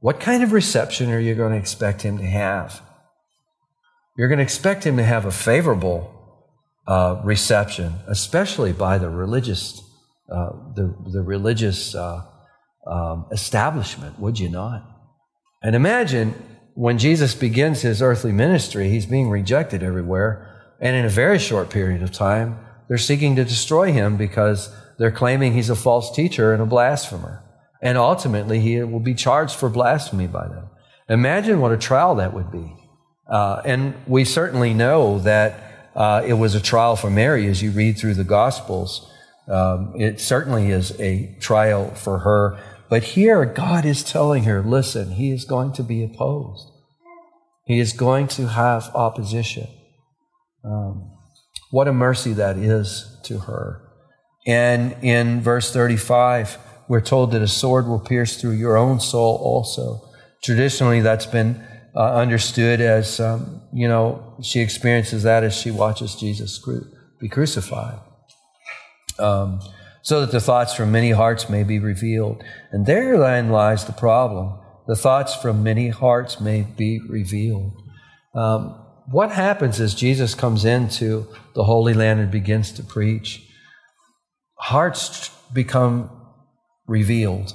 What 0.00 0.20
kind 0.20 0.42
of 0.42 0.52
reception 0.52 1.10
are 1.10 1.20
you 1.20 1.34
going 1.34 1.52
to 1.52 1.58
expect 1.58 2.02
him 2.02 2.18
to 2.18 2.26
have? 2.26 2.80
You're 4.16 4.28
going 4.28 4.38
to 4.38 4.44
expect 4.44 4.84
him 4.84 4.96
to 4.96 5.04
have 5.04 5.24
a 5.24 5.32
favorable 5.32 6.19
uh, 6.90 7.20
reception, 7.22 7.94
especially 8.08 8.72
by 8.72 8.98
the 8.98 9.08
religious, 9.08 9.80
uh, 10.28 10.50
the, 10.74 10.92
the 11.12 11.22
religious 11.22 11.94
uh, 11.94 12.20
um, 12.84 13.26
establishment, 13.30 14.18
would 14.18 14.40
you 14.40 14.48
not? 14.48 14.82
And 15.62 15.76
imagine 15.76 16.34
when 16.74 16.98
Jesus 16.98 17.36
begins 17.36 17.82
his 17.82 18.02
earthly 18.02 18.32
ministry, 18.32 18.88
he's 18.88 19.06
being 19.06 19.30
rejected 19.30 19.84
everywhere, 19.84 20.74
and 20.80 20.96
in 20.96 21.04
a 21.04 21.08
very 21.08 21.38
short 21.38 21.70
period 21.70 22.02
of 22.02 22.10
time, 22.10 22.58
they're 22.88 22.98
seeking 22.98 23.36
to 23.36 23.44
destroy 23.44 23.92
him 23.92 24.16
because 24.16 24.74
they're 24.98 25.12
claiming 25.12 25.52
he's 25.52 25.70
a 25.70 25.76
false 25.76 26.10
teacher 26.10 26.52
and 26.52 26.60
a 26.60 26.66
blasphemer. 26.66 27.44
And 27.80 27.98
ultimately, 27.98 28.58
he 28.58 28.82
will 28.82 28.98
be 28.98 29.14
charged 29.14 29.54
for 29.54 29.68
blasphemy 29.68 30.26
by 30.26 30.48
them. 30.48 30.68
Imagine 31.08 31.60
what 31.60 31.70
a 31.70 31.78
trial 31.78 32.16
that 32.16 32.34
would 32.34 32.50
be. 32.50 32.74
Uh, 33.30 33.62
and 33.64 33.94
we 34.08 34.24
certainly 34.24 34.74
know 34.74 35.20
that 35.20 35.69
uh, 36.00 36.22
it 36.24 36.32
was 36.32 36.54
a 36.54 36.62
trial 36.62 36.96
for 36.96 37.10
Mary 37.10 37.46
as 37.46 37.62
you 37.62 37.70
read 37.72 37.98
through 37.98 38.14
the 38.14 38.24
Gospels. 38.24 39.06
Um, 39.46 39.92
it 39.94 40.18
certainly 40.18 40.70
is 40.70 40.98
a 40.98 41.36
trial 41.40 41.90
for 41.90 42.20
her. 42.20 42.58
But 42.88 43.02
here, 43.02 43.44
God 43.44 43.84
is 43.84 44.02
telling 44.02 44.44
her, 44.44 44.62
listen, 44.62 45.10
he 45.10 45.30
is 45.30 45.44
going 45.44 45.74
to 45.74 45.82
be 45.82 46.02
opposed. 46.02 46.66
He 47.66 47.80
is 47.80 47.92
going 47.92 48.28
to 48.28 48.48
have 48.48 48.90
opposition. 48.94 49.68
Um, 50.64 51.10
what 51.70 51.86
a 51.86 51.92
mercy 51.92 52.32
that 52.32 52.56
is 52.56 53.20
to 53.24 53.40
her. 53.40 53.82
And 54.46 54.96
in 55.02 55.42
verse 55.42 55.70
35, 55.70 56.56
we're 56.88 57.02
told 57.02 57.32
that 57.32 57.42
a 57.42 57.46
sword 57.46 57.86
will 57.86 58.00
pierce 58.00 58.40
through 58.40 58.52
your 58.52 58.78
own 58.78 59.00
soul 59.00 59.36
also. 59.36 60.00
Traditionally, 60.42 61.02
that's 61.02 61.26
been 61.26 61.62
uh, 61.94 62.14
understood 62.14 62.80
as, 62.80 63.20
um, 63.20 63.62
you 63.72 63.88
know, 63.88 64.36
she 64.42 64.60
experiences 64.60 65.22
that 65.24 65.44
as 65.44 65.54
she 65.54 65.70
watches 65.70 66.14
Jesus 66.14 66.58
cru- 66.58 66.86
be 67.20 67.28
crucified. 67.28 67.98
Um, 69.18 69.60
so 70.02 70.20
that 70.22 70.32
the 70.32 70.40
thoughts 70.40 70.74
from 70.74 70.92
many 70.92 71.10
hearts 71.10 71.48
may 71.48 71.62
be 71.62 71.78
revealed. 71.78 72.42
And 72.72 72.86
therein 72.86 73.50
lies 73.50 73.84
the 73.84 73.92
problem. 73.92 74.58
The 74.86 74.96
thoughts 74.96 75.34
from 75.34 75.62
many 75.62 75.88
hearts 75.88 76.40
may 76.40 76.62
be 76.62 77.00
revealed. 77.08 77.72
Um, 78.34 78.80
what 79.10 79.32
happens 79.32 79.80
as 79.80 79.94
Jesus 79.94 80.34
comes 80.34 80.64
into 80.64 81.26
the 81.54 81.64
Holy 81.64 81.94
Land 81.94 82.20
and 82.20 82.30
begins 82.30 82.72
to 82.72 82.82
preach? 82.82 83.46
Hearts 84.54 85.30
become 85.52 86.10
revealed. 86.86 87.52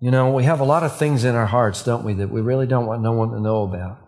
You 0.00 0.10
know, 0.12 0.30
we 0.30 0.44
have 0.44 0.60
a 0.60 0.64
lot 0.64 0.84
of 0.84 0.96
things 0.96 1.24
in 1.24 1.34
our 1.34 1.46
hearts, 1.46 1.82
don't 1.82 2.04
we, 2.04 2.14
that 2.14 2.30
we 2.30 2.40
really 2.40 2.66
don't 2.66 2.86
want 2.86 3.02
no 3.02 3.12
one 3.12 3.30
to 3.30 3.40
know 3.40 3.64
about. 3.64 3.98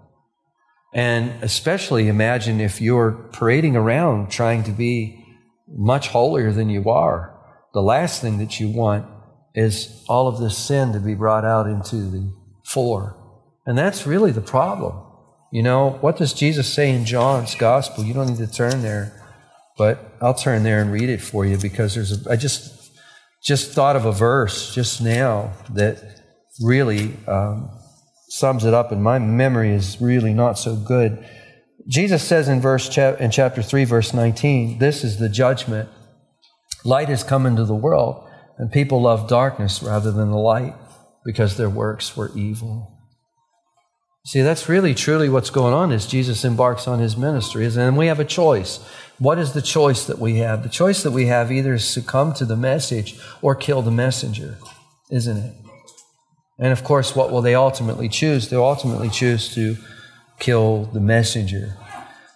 And 0.92 1.42
especially 1.42 2.09
imagine 2.09 2.61
if 2.61 2.81
you're 2.81 3.12
parading 3.33 3.76
around 3.76 4.31
trying 4.31 4.64
to 4.64 4.72
be 4.72 5.24
much 5.68 6.09
holier 6.09 6.53
than 6.53 6.68
you 6.68 6.90
are. 6.90 7.37
The 7.74 7.83
last 7.83 8.20
thing 8.20 8.38
that 8.38 8.59
you 8.59 8.68
want 8.68 9.07
is 9.55 10.05
all 10.09 10.29
of 10.29 10.38
this 10.38 10.57
sin 10.57 10.92
to 10.92 11.00
be 11.00 11.14
brought 11.14 11.44
out 11.44 11.66
into 11.66 11.96
the 11.96 12.33
fore. 12.64 13.16
And 13.66 13.76
that's 13.76 14.07
really 14.07 14.33
the 14.33 14.40
problem. 14.40 15.07
You 15.53 15.62
know, 15.62 15.98
what 16.00 16.16
does 16.16 16.33
Jesus 16.33 16.72
say 16.72 16.90
in 16.90 17.05
John's 17.05 17.55
gospel? 17.57 18.05
You 18.05 18.14
don't 18.14 18.29
need 18.29 18.38
to 18.38 18.53
turn 18.53 18.83
there, 18.83 19.20
but 19.76 20.16
I'll 20.20 20.35
turn 20.35 20.62
there 20.62 20.81
and 20.81 20.92
read 20.92 21.09
it 21.09 21.20
for 21.20 21.44
you 21.44 21.57
because 21.59 21.94
there's 21.94 22.26
a, 22.26 22.31
I 22.31 22.37
just 22.37 22.79
just 23.42 23.72
thought 23.72 23.96
of 23.96 24.05
a 24.05 24.12
verse 24.12 24.74
just 24.74 25.00
now 25.00 25.53
that 25.70 26.20
really 26.61 27.16
um, 27.26 27.70
sums 28.29 28.64
it 28.64 28.74
up, 28.74 28.92
and 28.92 29.03
my 29.03 29.18
memory 29.18 29.72
is 29.72 30.00
really 30.00 30.35
not 30.35 30.59
so 30.59 30.76
good. 30.76 31.24
Jesus 31.88 32.22
says 32.22 32.48
in 32.48 32.61
verse 32.61 32.88
cha- 32.88 33.14
in 33.14 33.31
chapter 33.31 33.62
three, 33.62 33.85
verse 33.85 34.12
nineteen, 34.12 34.79
"This 34.79 35.03
is 35.03 35.18
the 35.18 35.29
judgment. 35.29 35.88
Light 36.85 37.09
has 37.09 37.24
come 37.24 37.46
into 37.46 37.64
the 37.64 37.74
world, 37.74 38.29
and 38.59 38.70
people 38.70 39.03
love 39.03 39.29
darkness 39.29 39.83
rather 39.83 40.12
than 40.12 40.31
the 40.31 40.37
light, 40.37 40.74
because 41.24 41.57
their 41.57 41.70
works 41.70 42.16
were 42.16 42.31
evil." 42.37 42.99
See, 44.26 44.42
that's 44.42 44.68
really 44.68 44.94
truly 44.94 45.28
what's 45.30 45.50
going 45.50 45.72
on 45.72 45.92
as 45.92 46.06
Jesus 46.06 46.44
embarks 46.44 46.87
on 46.87 46.98
his 46.98 47.16
ministry, 47.16 47.64
and 47.64 47.96
we 47.96 48.06
have 48.06 48.20
a 48.20 48.24
choice. 48.24 48.78
What 49.18 49.38
is 49.38 49.52
the 49.52 49.62
choice 49.62 50.06
that 50.06 50.18
we 50.18 50.37
have? 50.38 50.62
The 50.62 50.68
choice 50.68 51.02
that 51.02 51.11
we 51.11 51.26
have 51.26 51.50
either 51.50 51.74
is 51.74 51.88
succumb 51.88 52.35
to 52.35 52.44
the 52.44 52.56
message 52.56 53.18
or 53.40 53.54
kill 53.54 53.80
the 53.80 53.90
messenger, 53.90 54.59
isn't 55.11 55.37
it? 55.37 55.54
And 56.59 56.72
of 56.72 56.85
course, 56.85 57.16
what 57.16 57.30
will 57.30 57.40
they 57.40 57.54
ultimately 57.54 58.09
choose? 58.09 58.48
They'll 58.48 58.62
ultimately 58.62 59.09
choose 59.09 59.54
to 59.54 59.76
kill 60.38 60.85
the 60.85 61.00
messenger. 61.00 61.76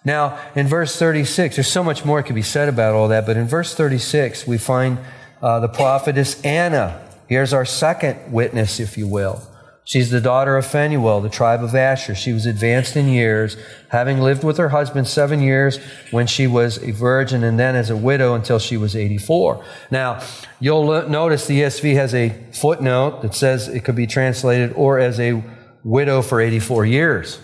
Now, 0.03 0.39
in 0.55 0.67
verse 0.67 0.97
36, 0.97 1.55
there's 1.55 1.71
so 1.71 1.83
much 1.83 2.03
more 2.03 2.23
could 2.23 2.35
be 2.35 2.41
said 2.41 2.67
about 2.67 2.95
all 2.95 3.07
that, 3.09 3.27
but 3.27 3.37
in 3.37 3.47
verse 3.47 3.75
36, 3.75 4.47
we 4.47 4.57
find 4.57 4.99
uh, 5.41 5.59
the 5.59 5.67
prophetess 5.67 6.41
Anna. 6.41 7.01
Here's 7.27 7.53
our 7.53 7.65
second 7.65 8.31
witness, 8.31 8.79
if 8.79 8.97
you 8.97 9.07
will. 9.07 9.41
She's 9.87 10.09
the 10.09 10.19
daughter 10.19 10.57
of 10.57 10.65
Phanuel, 10.65 11.21
the 11.21 11.29
tribe 11.29 11.63
of 11.63 11.75
Asher. 11.75 12.15
She 12.15 12.33
was 12.33 12.47
advanced 12.47 12.95
in 12.95 13.07
years, 13.07 13.55
having 13.89 14.19
lived 14.19 14.43
with 14.43 14.57
her 14.57 14.69
husband 14.69 15.07
seven 15.07 15.41
years 15.41 15.77
when 16.09 16.25
she 16.25 16.47
was 16.47 16.79
a 16.79 16.89
virgin 16.89 17.43
and 17.43 17.59
then 17.59 17.75
as 17.75 17.91
a 17.91 17.95
widow 17.95 18.33
until 18.33 18.57
she 18.57 18.77
was 18.77 18.95
84. 18.95 19.63
Now, 19.91 20.23
you'll 20.59 21.07
notice 21.07 21.45
the 21.45 21.61
ESV 21.61 21.93
has 21.93 22.15
a 22.15 22.29
footnote 22.51 23.21
that 23.21 23.35
says 23.35 23.67
it 23.67 23.85
could 23.85 23.95
be 23.95 24.07
translated 24.07 24.73
or 24.75 24.97
as 24.97 25.19
a 25.19 25.43
widow 25.83 26.23
for 26.23 26.41
84 26.41 26.87
years. 26.87 27.39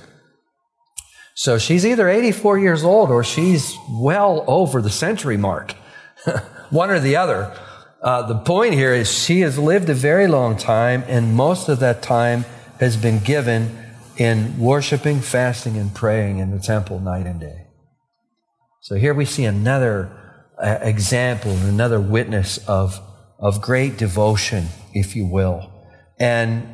So 1.36 1.60
she's 1.60 1.86
either 1.86 2.10
84 2.10 2.58
years 2.58 2.84
old 2.84 3.12
or 3.12 3.24
she's 3.24 3.78
well 3.88 4.44
over 4.48 4.82
the 4.82 4.90
century 4.90 5.38
mark. 5.38 5.76
One 6.72 6.90
or 6.90 7.00
the 7.00 7.16
other. 7.18 7.56
Uh, 8.02 8.24
the 8.24 8.36
point 8.36 8.74
here 8.74 8.94
is 8.94 9.12
she 9.12 9.42
has 9.42 9.60
lived 9.60 9.88
a 9.88 9.94
very 9.94 10.28
long 10.28 10.58
time, 10.58 11.04
and 11.08 11.36
most 11.36 11.70
of 11.70 11.80
that 11.80 12.02
time 12.02 12.44
has 12.80 12.98
been 12.98 13.20
given 13.20 13.78
in 14.18 14.58
worshiping, 14.58 15.20
fasting, 15.20 15.78
and 15.78 15.94
praying 15.94 16.40
in 16.40 16.50
the 16.50 16.60
temple 16.60 17.00
night 17.00 17.28
and 17.28 17.40
day. 17.40 17.68
So 18.82 18.96
here 18.96 19.14
we 19.14 19.26
see 19.26 19.46
another 19.46 20.12
uh, 20.58 20.80
example, 20.82 21.52
another 21.52 22.00
witness 22.00 22.58
of, 22.68 23.00
of 23.40 23.62
great 23.62 23.98
devotion, 23.98 24.66
if 24.96 25.16
you 25.16 25.28
will. 25.28 25.72
And 26.20 26.68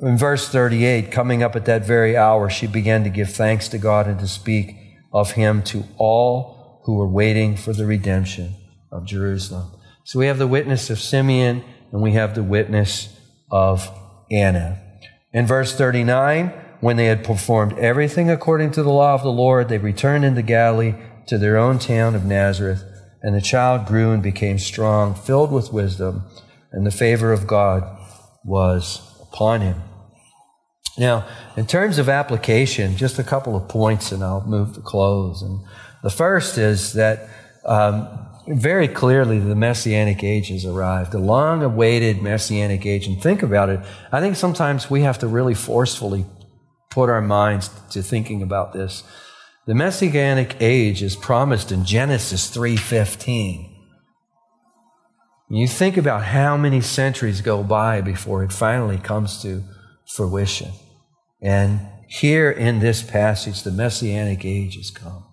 in 0.00 0.16
verse 0.16 0.48
38, 0.48 1.10
coming 1.10 1.42
up 1.42 1.56
at 1.56 1.64
that 1.64 1.84
very 1.84 2.16
hour, 2.16 2.48
she 2.48 2.68
began 2.68 3.02
to 3.02 3.10
give 3.10 3.32
thanks 3.32 3.68
to 3.68 3.78
God 3.78 4.06
and 4.06 4.20
to 4.20 4.28
speak 4.28 4.76
of 5.12 5.32
him 5.32 5.62
to 5.64 5.84
all 5.98 6.80
who 6.84 6.94
were 6.94 7.08
waiting 7.08 7.56
for 7.56 7.72
the 7.72 7.84
redemption 7.84 8.54
of 8.92 9.04
Jerusalem. 9.04 9.72
So 10.04 10.18
we 10.18 10.26
have 10.26 10.38
the 10.38 10.46
witness 10.46 10.90
of 10.90 10.98
Simeon 10.98 11.64
and 11.92 12.02
we 12.02 12.12
have 12.12 12.34
the 12.34 12.42
witness 12.42 13.16
of 13.50 13.88
Anna. 14.30 14.80
In 15.32 15.46
verse 15.46 15.74
39, 15.74 16.48
when 16.80 16.96
they 16.96 17.06
had 17.06 17.24
performed 17.24 17.78
everything 17.78 18.30
according 18.30 18.72
to 18.72 18.82
the 18.82 18.90
law 18.90 19.14
of 19.14 19.22
the 19.22 19.30
Lord, 19.30 19.68
they 19.68 19.78
returned 19.78 20.24
into 20.24 20.42
Galilee 20.42 20.94
to 21.26 21.38
their 21.38 21.56
own 21.56 21.78
town 21.78 22.14
of 22.14 22.24
Nazareth. 22.24 22.84
And 23.22 23.36
the 23.36 23.40
child 23.40 23.86
grew 23.86 24.10
and 24.10 24.22
became 24.22 24.58
strong, 24.58 25.14
filled 25.14 25.52
with 25.52 25.72
wisdom, 25.72 26.24
and 26.72 26.84
the 26.84 26.90
favor 26.90 27.32
of 27.32 27.46
God 27.46 27.84
was 28.44 29.00
upon 29.22 29.60
him. 29.60 29.80
Now, 30.98 31.26
in 31.56 31.66
terms 31.66 31.98
of 31.98 32.08
application, 32.08 32.96
just 32.96 33.18
a 33.18 33.24
couple 33.24 33.56
of 33.56 33.68
points, 33.68 34.10
and 34.10 34.24
I'll 34.24 34.44
move 34.44 34.74
to 34.74 34.80
close. 34.80 35.40
And 35.40 35.60
the 36.02 36.10
first 36.10 36.58
is 36.58 36.94
that 36.94 37.28
um, 37.64 38.21
very 38.46 38.88
clearly 38.88 39.38
the 39.38 39.54
messianic 39.54 40.24
age 40.24 40.48
has 40.48 40.64
arrived, 40.64 41.12
the 41.12 41.18
long 41.18 41.62
awaited 41.62 42.22
messianic 42.22 42.84
age. 42.86 43.06
And 43.06 43.20
think 43.22 43.42
about 43.42 43.68
it. 43.68 43.80
I 44.10 44.20
think 44.20 44.36
sometimes 44.36 44.90
we 44.90 45.02
have 45.02 45.18
to 45.20 45.28
really 45.28 45.54
forcefully 45.54 46.26
put 46.90 47.08
our 47.08 47.22
minds 47.22 47.70
to 47.90 48.02
thinking 48.02 48.42
about 48.42 48.72
this. 48.72 49.04
The 49.66 49.74
messianic 49.74 50.56
age 50.60 51.02
is 51.02 51.14
promised 51.14 51.70
in 51.70 51.84
Genesis 51.84 52.50
3:15. 52.50 53.68
You 55.48 55.68
think 55.68 55.96
about 55.96 56.24
how 56.24 56.56
many 56.56 56.80
centuries 56.80 57.42
go 57.42 57.62
by 57.62 58.00
before 58.00 58.42
it 58.42 58.52
finally 58.52 58.96
comes 58.96 59.42
to 59.42 59.62
fruition. 60.16 60.72
And 61.42 61.80
here 62.08 62.50
in 62.50 62.80
this 62.80 63.02
passage, 63.02 63.62
the 63.62 63.70
messianic 63.70 64.44
age 64.44 64.76
has 64.76 64.90
come 64.90 65.24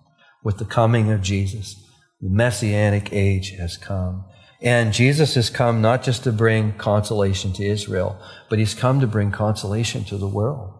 with 0.44 0.58
the 0.58 0.64
coming 0.64 1.10
of 1.10 1.22
Jesus. 1.22 1.76
The 2.20 2.30
messianic 2.30 3.12
age 3.12 3.50
has 3.52 3.76
come. 3.76 4.24
And 4.62 4.92
Jesus 4.92 5.34
has 5.36 5.48
come 5.48 5.80
not 5.80 6.02
just 6.02 6.24
to 6.24 6.32
bring 6.32 6.74
consolation 6.74 7.52
to 7.54 7.64
Israel, 7.64 8.20
but 8.50 8.58
he's 8.58 8.74
come 8.74 9.00
to 9.00 9.06
bring 9.06 9.30
consolation 9.30 10.04
to 10.04 10.18
the 10.18 10.28
world. 10.28 10.74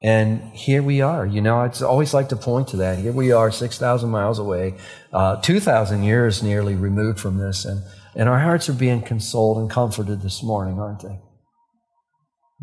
And 0.00 0.52
here 0.52 0.82
we 0.82 1.00
are. 1.00 1.26
You 1.26 1.40
know, 1.40 1.60
I'd 1.60 1.82
always 1.82 2.14
like 2.14 2.28
to 2.28 2.36
point 2.36 2.68
to 2.68 2.76
that. 2.76 2.98
Here 2.98 3.10
we 3.10 3.32
are, 3.32 3.50
6,000 3.50 4.10
miles 4.10 4.38
away, 4.38 4.74
uh, 5.12 5.40
2,000 5.40 6.02
years 6.04 6.42
nearly 6.42 6.76
removed 6.76 7.18
from 7.18 7.38
this. 7.38 7.64
And, 7.64 7.82
and 8.14 8.28
our 8.28 8.38
hearts 8.38 8.68
are 8.68 8.74
being 8.74 9.02
consoled 9.02 9.58
and 9.58 9.70
comforted 9.70 10.20
this 10.20 10.42
morning, 10.42 10.78
aren't 10.78 11.00
they? 11.00 11.20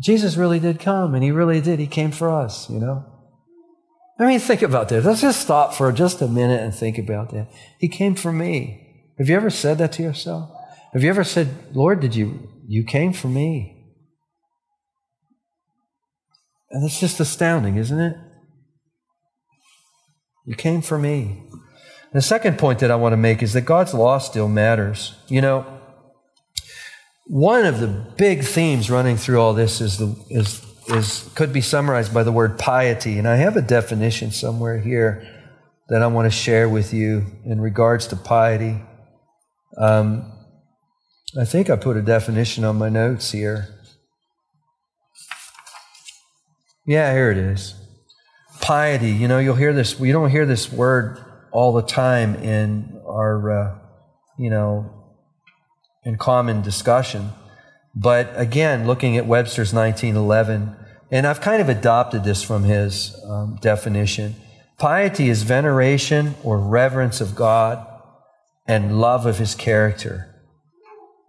Jesus 0.00 0.36
really 0.36 0.60
did 0.60 0.80
come, 0.80 1.14
and 1.14 1.22
he 1.22 1.30
really 1.30 1.60
did. 1.60 1.78
He 1.78 1.86
came 1.86 2.12
for 2.12 2.30
us, 2.30 2.70
you 2.70 2.78
know. 2.78 3.11
I 4.18 4.26
mean, 4.26 4.40
think 4.40 4.62
about 4.62 4.88
this. 4.88 5.04
Let's 5.04 5.20
just 5.20 5.40
stop 5.40 5.74
for 5.74 5.90
just 5.90 6.22
a 6.22 6.28
minute 6.28 6.60
and 6.60 6.74
think 6.74 6.98
about 6.98 7.30
that. 7.30 7.48
He 7.78 7.88
came 7.88 8.14
for 8.14 8.32
me. 8.32 9.12
Have 9.18 9.28
you 9.28 9.36
ever 9.36 9.50
said 9.50 9.78
that 9.78 9.92
to 9.92 10.02
yourself? 10.02 10.50
Have 10.92 11.02
you 11.02 11.08
ever 11.08 11.24
said, 11.24 11.48
Lord, 11.74 12.00
did 12.00 12.14
you, 12.14 12.48
you 12.66 12.84
came 12.84 13.12
for 13.12 13.28
me? 13.28 13.94
And 16.70 16.84
it's 16.84 17.00
just 17.00 17.20
astounding, 17.20 17.76
isn't 17.76 17.98
it? 17.98 18.16
You 20.46 20.56
came 20.56 20.82
for 20.82 20.98
me. 20.98 21.42
The 22.12 22.22
second 22.22 22.58
point 22.58 22.80
that 22.80 22.90
I 22.90 22.96
want 22.96 23.12
to 23.12 23.16
make 23.16 23.42
is 23.42 23.52
that 23.54 23.62
God's 23.62 23.94
law 23.94 24.18
still 24.18 24.48
matters. 24.48 25.14
You 25.28 25.40
know, 25.40 25.80
one 27.26 27.64
of 27.64 27.80
the 27.80 27.88
big 28.16 28.42
themes 28.42 28.90
running 28.90 29.16
through 29.16 29.40
all 29.40 29.54
this 29.54 29.80
is 29.80 29.98
the, 29.98 30.14
is 30.28 30.64
is 30.88 31.30
could 31.34 31.52
be 31.52 31.60
summarized 31.60 32.12
by 32.12 32.22
the 32.22 32.32
word 32.32 32.58
piety, 32.58 33.18
and 33.18 33.28
I 33.28 33.36
have 33.36 33.56
a 33.56 33.62
definition 33.62 34.30
somewhere 34.30 34.78
here 34.78 35.26
that 35.88 36.02
I 36.02 36.06
want 36.06 36.26
to 36.26 36.30
share 36.30 36.68
with 36.68 36.92
you 36.94 37.26
in 37.44 37.60
regards 37.60 38.06
to 38.08 38.16
piety. 38.16 38.80
Um, 39.78 40.32
I 41.40 41.44
think 41.44 41.70
I 41.70 41.76
put 41.76 41.96
a 41.96 42.02
definition 42.02 42.64
on 42.64 42.76
my 42.76 42.88
notes 42.88 43.32
here. 43.32 43.68
Yeah, 46.86 47.12
here 47.12 47.30
it 47.30 47.38
is. 47.38 47.74
piety, 48.62 49.10
you 49.10 49.28
know, 49.28 49.38
you'll 49.38 49.56
hear 49.56 49.74
this, 49.74 49.98
we 49.98 50.12
don't 50.12 50.30
hear 50.30 50.46
this 50.46 50.72
word 50.72 51.18
all 51.50 51.72
the 51.72 51.82
time 51.82 52.36
in 52.36 52.98
our, 53.06 53.50
uh, 53.50 53.78
you 54.38 54.48
know, 54.48 54.90
in 56.04 56.16
common 56.16 56.62
discussion. 56.62 57.30
But 57.94 58.32
again, 58.36 58.86
looking 58.86 59.16
at 59.16 59.26
Webster's 59.26 59.74
1911, 59.74 60.76
and 61.10 61.26
I've 61.26 61.40
kind 61.40 61.60
of 61.60 61.68
adopted 61.68 62.24
this 62.24 62.42
from 62.42 62.64
his 62.64 63.14
um, 63.28 63.58
definition. 63.60 64.34
Piety 64.78 65.28
is 65.28 65.42
veneration 65.42 66.34
or 66.42 66.58
reverence 66.58 67.20
of 67.20 67.34
God 67.34 67.86
and 68.66 68.98
love 68.98 69.26
of 69.26 69.38
his 69.38 69.54
character. 69.54 70.28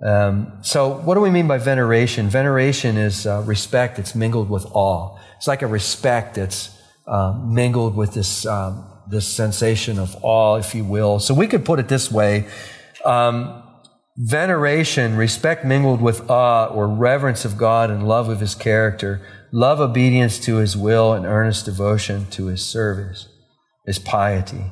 Um, 0.02 0.60
so, 0.62 0.90
what 0.90 1.16
do 1.16 1.22
we 1.22 1.30
mean 1.30 1.48
by 1.48 1.58
veneration? 1.58 2.28
Veneration 2.30 2.98
is 2.98 3.26
uh, 3.26 3.44
respect 3.46 3.98
that's 3.98 4.16
mingled 4.16 4.50
with 4.50 4.66
awe. 4.74 5.18
It's 5.38 5.48
like 5.48 5.62
a 5.62 5.68
respect 5.68 6.36
that's 6.36 6.78
uh, 7.08 7.40
mingled 7.46 7.96
with 7.96 8.14
this, 8.14 8.46
um, 8.46 8.86
this 9.10 9.28
sensation 9.28 10.00
of 10.00 10.16
awe, 10.22 10.56
if 10.56 10.76
you 10.76 10.84
will. 10.84 11.20
So, 11.20 11.34
we 11.34 11.48
could 11.48 11.64
put 11.64 11.80
it 11.80 11.88
this 11.88 12.12
way 12.12 12.48
um, 13.06 13.64
veneration, 14.18 15.16
respect 15.16 15.66
mingled 15.66 16.02
with 16.02 16.30
awe 16.30 16.68
or 16.68 16.88
reverence 16.88 17.46
of 17.46 17.58
God 17.58 17.90
and 17.90 18.08
love 18.08 18.30
of 18.30 18.40
his 18.40 18.56
character, 18.56 19.22
love 19.52 19.80
obedience 19.80 20.40
to 20.40 20.58
his 20.58 20.78
will 20.78 21.14
and 21.14 21.26
earnest 21.26 21.66
devotion 21.66 22.28
to 22.32 22.48
his 22.48 22.66
service 22.66 23.28
is 23.86 24.00
piety. 24.00 24.72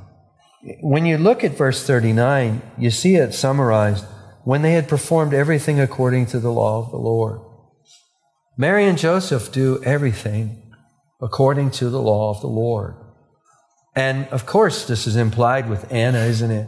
When 0.82 1.06
you 1.06 1.18
look 1.18 1.44
at 1.44 1.58
verse 1.58 1.86
39, 1.86 2.62
you 2.78 2.92
see 2.92 3.16
it 3.16 3.34
summarized 3.34 4.06
when 4.44 4.62
they 4.62 4.74
had 4.74 4.88
performed 4.88 5.34
everything 5.34 5.80
according 5.80 6.28
to 6.28 6.40
the 6.40 6.52
law 6.52 6.84
of 6.84 6.92
the 6.92 6.98
Lord. 6.98 7.40
Mary 8.58 8.86
and 8.86 8.98
Joseph 8.98 9.52
do 9.52 9.82
everything 9.84 10.74
according 11.20 11.72
to 11.72 11.90
the 11.90 12.02
law 12.02 12.30
of 12.30 12.42
the 12.42 12.48
Lord. 12.48 12.96
And 13.96 14.28
of 14.28 14.46
course, 14.46 14.86
this 14.86 15.08
is 15.08 15.16
implied 15.16 15.70
with 15.70 15.92
Anna, 15.92 16.20
isn't 16.20 16.52
it? 16.52 16.68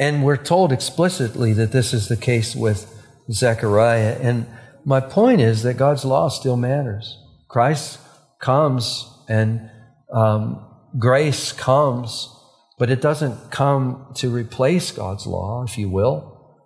And 0.00 0.24
we're 0.24 0.38
told 0.38 0.72
explicitly 0.72 1.52
that 1.52 1.72
this 1.72 1.92
is 1.92 2.08
the 2.08 2.16
case 2.16 2.56
with 2.56 2.90
Zechariah. 3.30 4.18
And 4.18 4.46
my 4.82 4.98
point 4.98 5.42
is 5.42 5.62
that 5.64 5.74
God's 5.74 6.06
law 6.06 6.28
still 6.28 6.56
matters. 6.56 7.18
Christ 7.48 8.00
comes 8.40 9.06
and 9.28 9.70
um, 10.10 10.66
grace 10.98 11.52
comes, 11.52 12.34
but 12.78 12.88
it 12.88 13.02
doesn't 13.02 13.50
come 13.50 14.10
to 14.14 14.30
replace 14.30 14.90
God's 14.90 15.26
law, 15.26 15.64
if 15.64 15.76
you 15.76 15.90
will. 15.90 16.56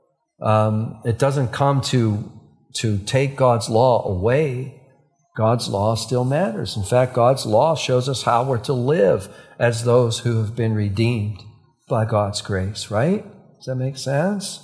Um, 0.41 1.01
it 1.05 1.18
doesn't 1.18 1.49
come 1.49 1.80
to, 1.80 2.30
to 2.76 2.99
take 2.99 3.35
God's 3.35 3.68
law 3.68 4.07
away. 4.07 4.80
God's 5.37 5.68
law 5.68 5.97
still 5.97 6.24
matters. 6.24 6.76
In 6.76 6.85
fact, 6.85 7.14
God's 7.14 7.47
law 7.47 7.74
shows 7.74 8.09
us 8.09 8.22
how 8.22 8.45
we're 8.45 8.59
to 8.59 8.72
live 8.72 9.28
as 9.59 9.82
those 9.82 10.20
who 10.20 10.39
have 10.39 10.55
been 10.55 10.74
redeemed 10.74 11.43
by 11.89 12.05
God's 12.05 12.41
grace, 12.41 12.91
right? 12.91 13.24
Does 13.57 13.66
that 13.66 13.76
make 13.76 13.97
sense? 13.97 14.61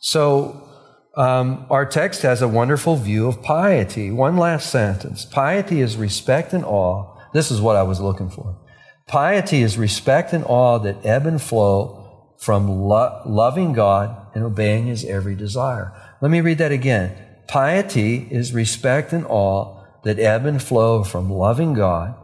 So, 0.00 0.68
um, 1.16 1.66
our 1.70 1.86
text 1.86 2.22
has 2.22 2.42
a 2.42 2.48
wonderful 2.48 2.96
view 2.96 3.28
of 3.28 3.42
piety. 3.42 4.10
One 4.10 4.36
last 4.36 4.70
sentence. 4.70 5.24
Piety 5.24 5.80
is 5.80 5.96
respect 5.96 6.52
and 6.52 6.64
awe. 6.64 7.16
This 7.32 7.50
is 7.50 7.60
what 7.60 7.76
I 7.76 7.82
was 7.84 8.00
looking 8.00 8.30
for. 8.30 8.58
Piety 9.06 9.62
is 9.62 9.78
respect 9.78 10.32
and 10.32 10.44
awe 10.44 10.78
that 10.78 11.04
ebb 11.04 11.26
and 11.26 11.40
flow 11.40 12.34
from 12.38 12.68
lo- 12.68 13.22
loving 13.26 13.72
God 13.72 14.34
and 14.34 14.44
obeying 14.44 14.86
His 14.86 15.04
every 15.04 15.36
desire. 15.36 15.92
Let 16.20 16.30
me 16.30 16.40
read 16.40 16.58
that 16.58 16.72
again. 16.72 17.16
Piety 17.46 18.26
is 18.30 18.52
respect 18.52 19.12
and 19.12 19.26
awe 19.26 19.84
that 20.02 20.18
ebb 20.18 20.46
and 20.46 20.62
flow 20.62 21.04
from 21.04 21.30
loving 21.30 21.74
God 21.74 22.14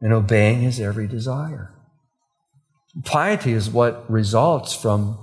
and 0.00 0.12
obeying 0.12 0.60
His 0.60 0.80
every 0.80 1.06
desire. 1.06 1.72
Piety 3.04 3.52
is 3.52 3.70
what 3.70 4.10
results 4.10 4.74
from 4.74 5.18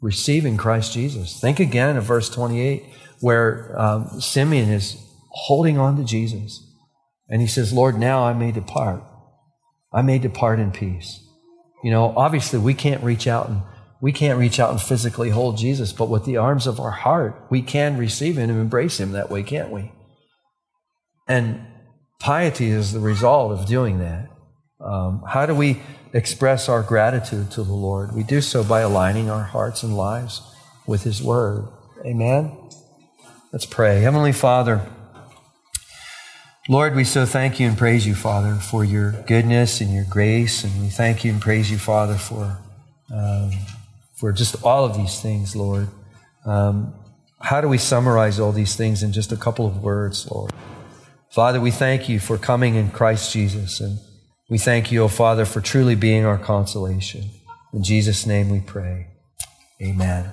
receiving 0.00 0.56
Christ 0.56 0.92
Jesus. 0.92 1.40
Think 1.40 1.58
again 1.58 1.96
of 1.96 2.04
verse 2.04 2.28
28, 2.28 2.84
where 3.20 3.78
um, 3.78 4.20
Simeon 4.20 4.70
is 4.70 4.96
holding 5.30 5.78
on 5.78 5.96
to 5.96 6.04
Jesus. 6.04 6.64
And 7.28 7.40
he 7.40 7.48
says, 7.48 7.72
Lord, 7.72 7.98
now 7.98 8.24
I 8.24 8.32
may 8.32 8.52
depart. 8.52 9.02
I 9.92 10.02
may 10.02 10.18
depart 10.18 10.60
in 10.60 10.70
peace. 10.70 11.20
You 11.82 11.90
know, 11.90 12.14
obviously 12.16 12.58
we 12.58 12.74
can't 12.74 13.02
reach 13.02 13.26
out 13.26 13.48
and 13.48 13.62
we 14.00 14.12
can't 14.12 14.38
reach 14.38 14.60
out 14.60 14.70
and 14.70 14.80
physically 14.80 15.30
hold 15.30 15.58
Jesus, 15.58 15.92
but 15.92 16.08
with 16.08 16.24
the 16.24 16.36
arms 16.36 16.66
of 16.66 16.78
our 16.78 16.90
heart, 16.90 17.46
we 17.50 17.62
can 17.62 17.96
receive 17.96 18.38
him 18.38 18.50
and 18.50 18.60
embrace 18.60 19.00
him 19.00 19.12
that 19.12 19.30
way, 19.30 19.42
can't 19.42 19.70
we? 19.70 19.92
And 21.26 21.60
piety 22.20 22.70
is 22.70 22.92
the 22.92 23.00
result 23.00 23.52
of 23.52 23.66
doing 23.66 23.98
that. 23.98 24.28
Um, 24.80 25.24
how 25.26 25.46
do 25.46 25.54
we 25.54 25.82
express 26.12 26.68
our 26.68 26.82
gratitude 26.82 27.50
to 27.52 27.62
the 27.62 27.72
Lord? 27.72 28.14
We 28.14 28.22
do 28.22 28.40
so 28.40 28.64
by 28.64 28.80
aligning 28.80 29.30
our 29.30 29.42
hearts 29.42 29.82
and 29.82 29.96
lives 29.96 30.42
with 30.86 31.02
his 31.02 31.22
word. 31.22 31.68
Amen? 32.04 32.56
Let's 33.52 33.66
pray. 33.66 34.00
Heavenly 34.00 34.32
Father, 34.32 34.86
Lord, 36.68 36.94
we 36.94 37.04
so 37.04 37.24
thank 37.24 37.58
you 37.58 37.66
and 37.66 37.78
praise 37.78 38.06
you, 38.06 38.14
Father, 38.14 38.54
for 38.56 38.84
your 38.84 39.12
goodness 39.26 39.80
and 39.80 39.92
your 39.92 40.04
grace. 40.04 40.64
And 40.64 40.82
we 40.82 40.88
thank 40.88 41.24
you 41.24 41.32
and 41.32 41.40
praise 41.40 41.70
you, 41.70 41.78
Father, 41.78 42.16
for, 42.16 42.58
um, 43.10 43.52
for 44.16 44.32
just 44.32 44.62
all 44.62 44.84
of 44.84 44.94
these 44.94 45.20
things, 45.20 45.56
Lord. 45.56 45.88
Um, 46.44 46.92
how 47.40 47.60
do 47.60 47.68
we 47.68 47.78
summarize 47.78 48.38
all 48.38 48.52
these 48.52 48.76
things 48.76 49.02
in 49.02 49.12
just 49.12 49.32
a 49.32 49.36
couple 49.36 49.66
of 49.66 49.82
words, 49.82 50.30
Lord? 50.30 50.52
Father, 51.30 51.60
we 51.60 51.70
thank 51.70 52.08
you 52.08 52.18
for 52.20 52.36
coming 52.36 52.74
in 52.74 52.90
Christ 52.90 53.32
Jesus. 53.32 53.80
And 53.80 53.98
we 54.48 54.58
thank 54.58 54.90
you, 54.90 55.02
O 55.02 55.08
Father, 55.08 55.44
for 55.44 55.60
truly 55.60 55.94
being 55.94 56.24
our 56.24 56.38
consolation. 56.38 57.30
In 57.72 57.82
Jesus' 57.82 58.26
name 58.26 58.48
we 58.48 58.60
pray. 58.60 59.08
Amen. 59.82 60.30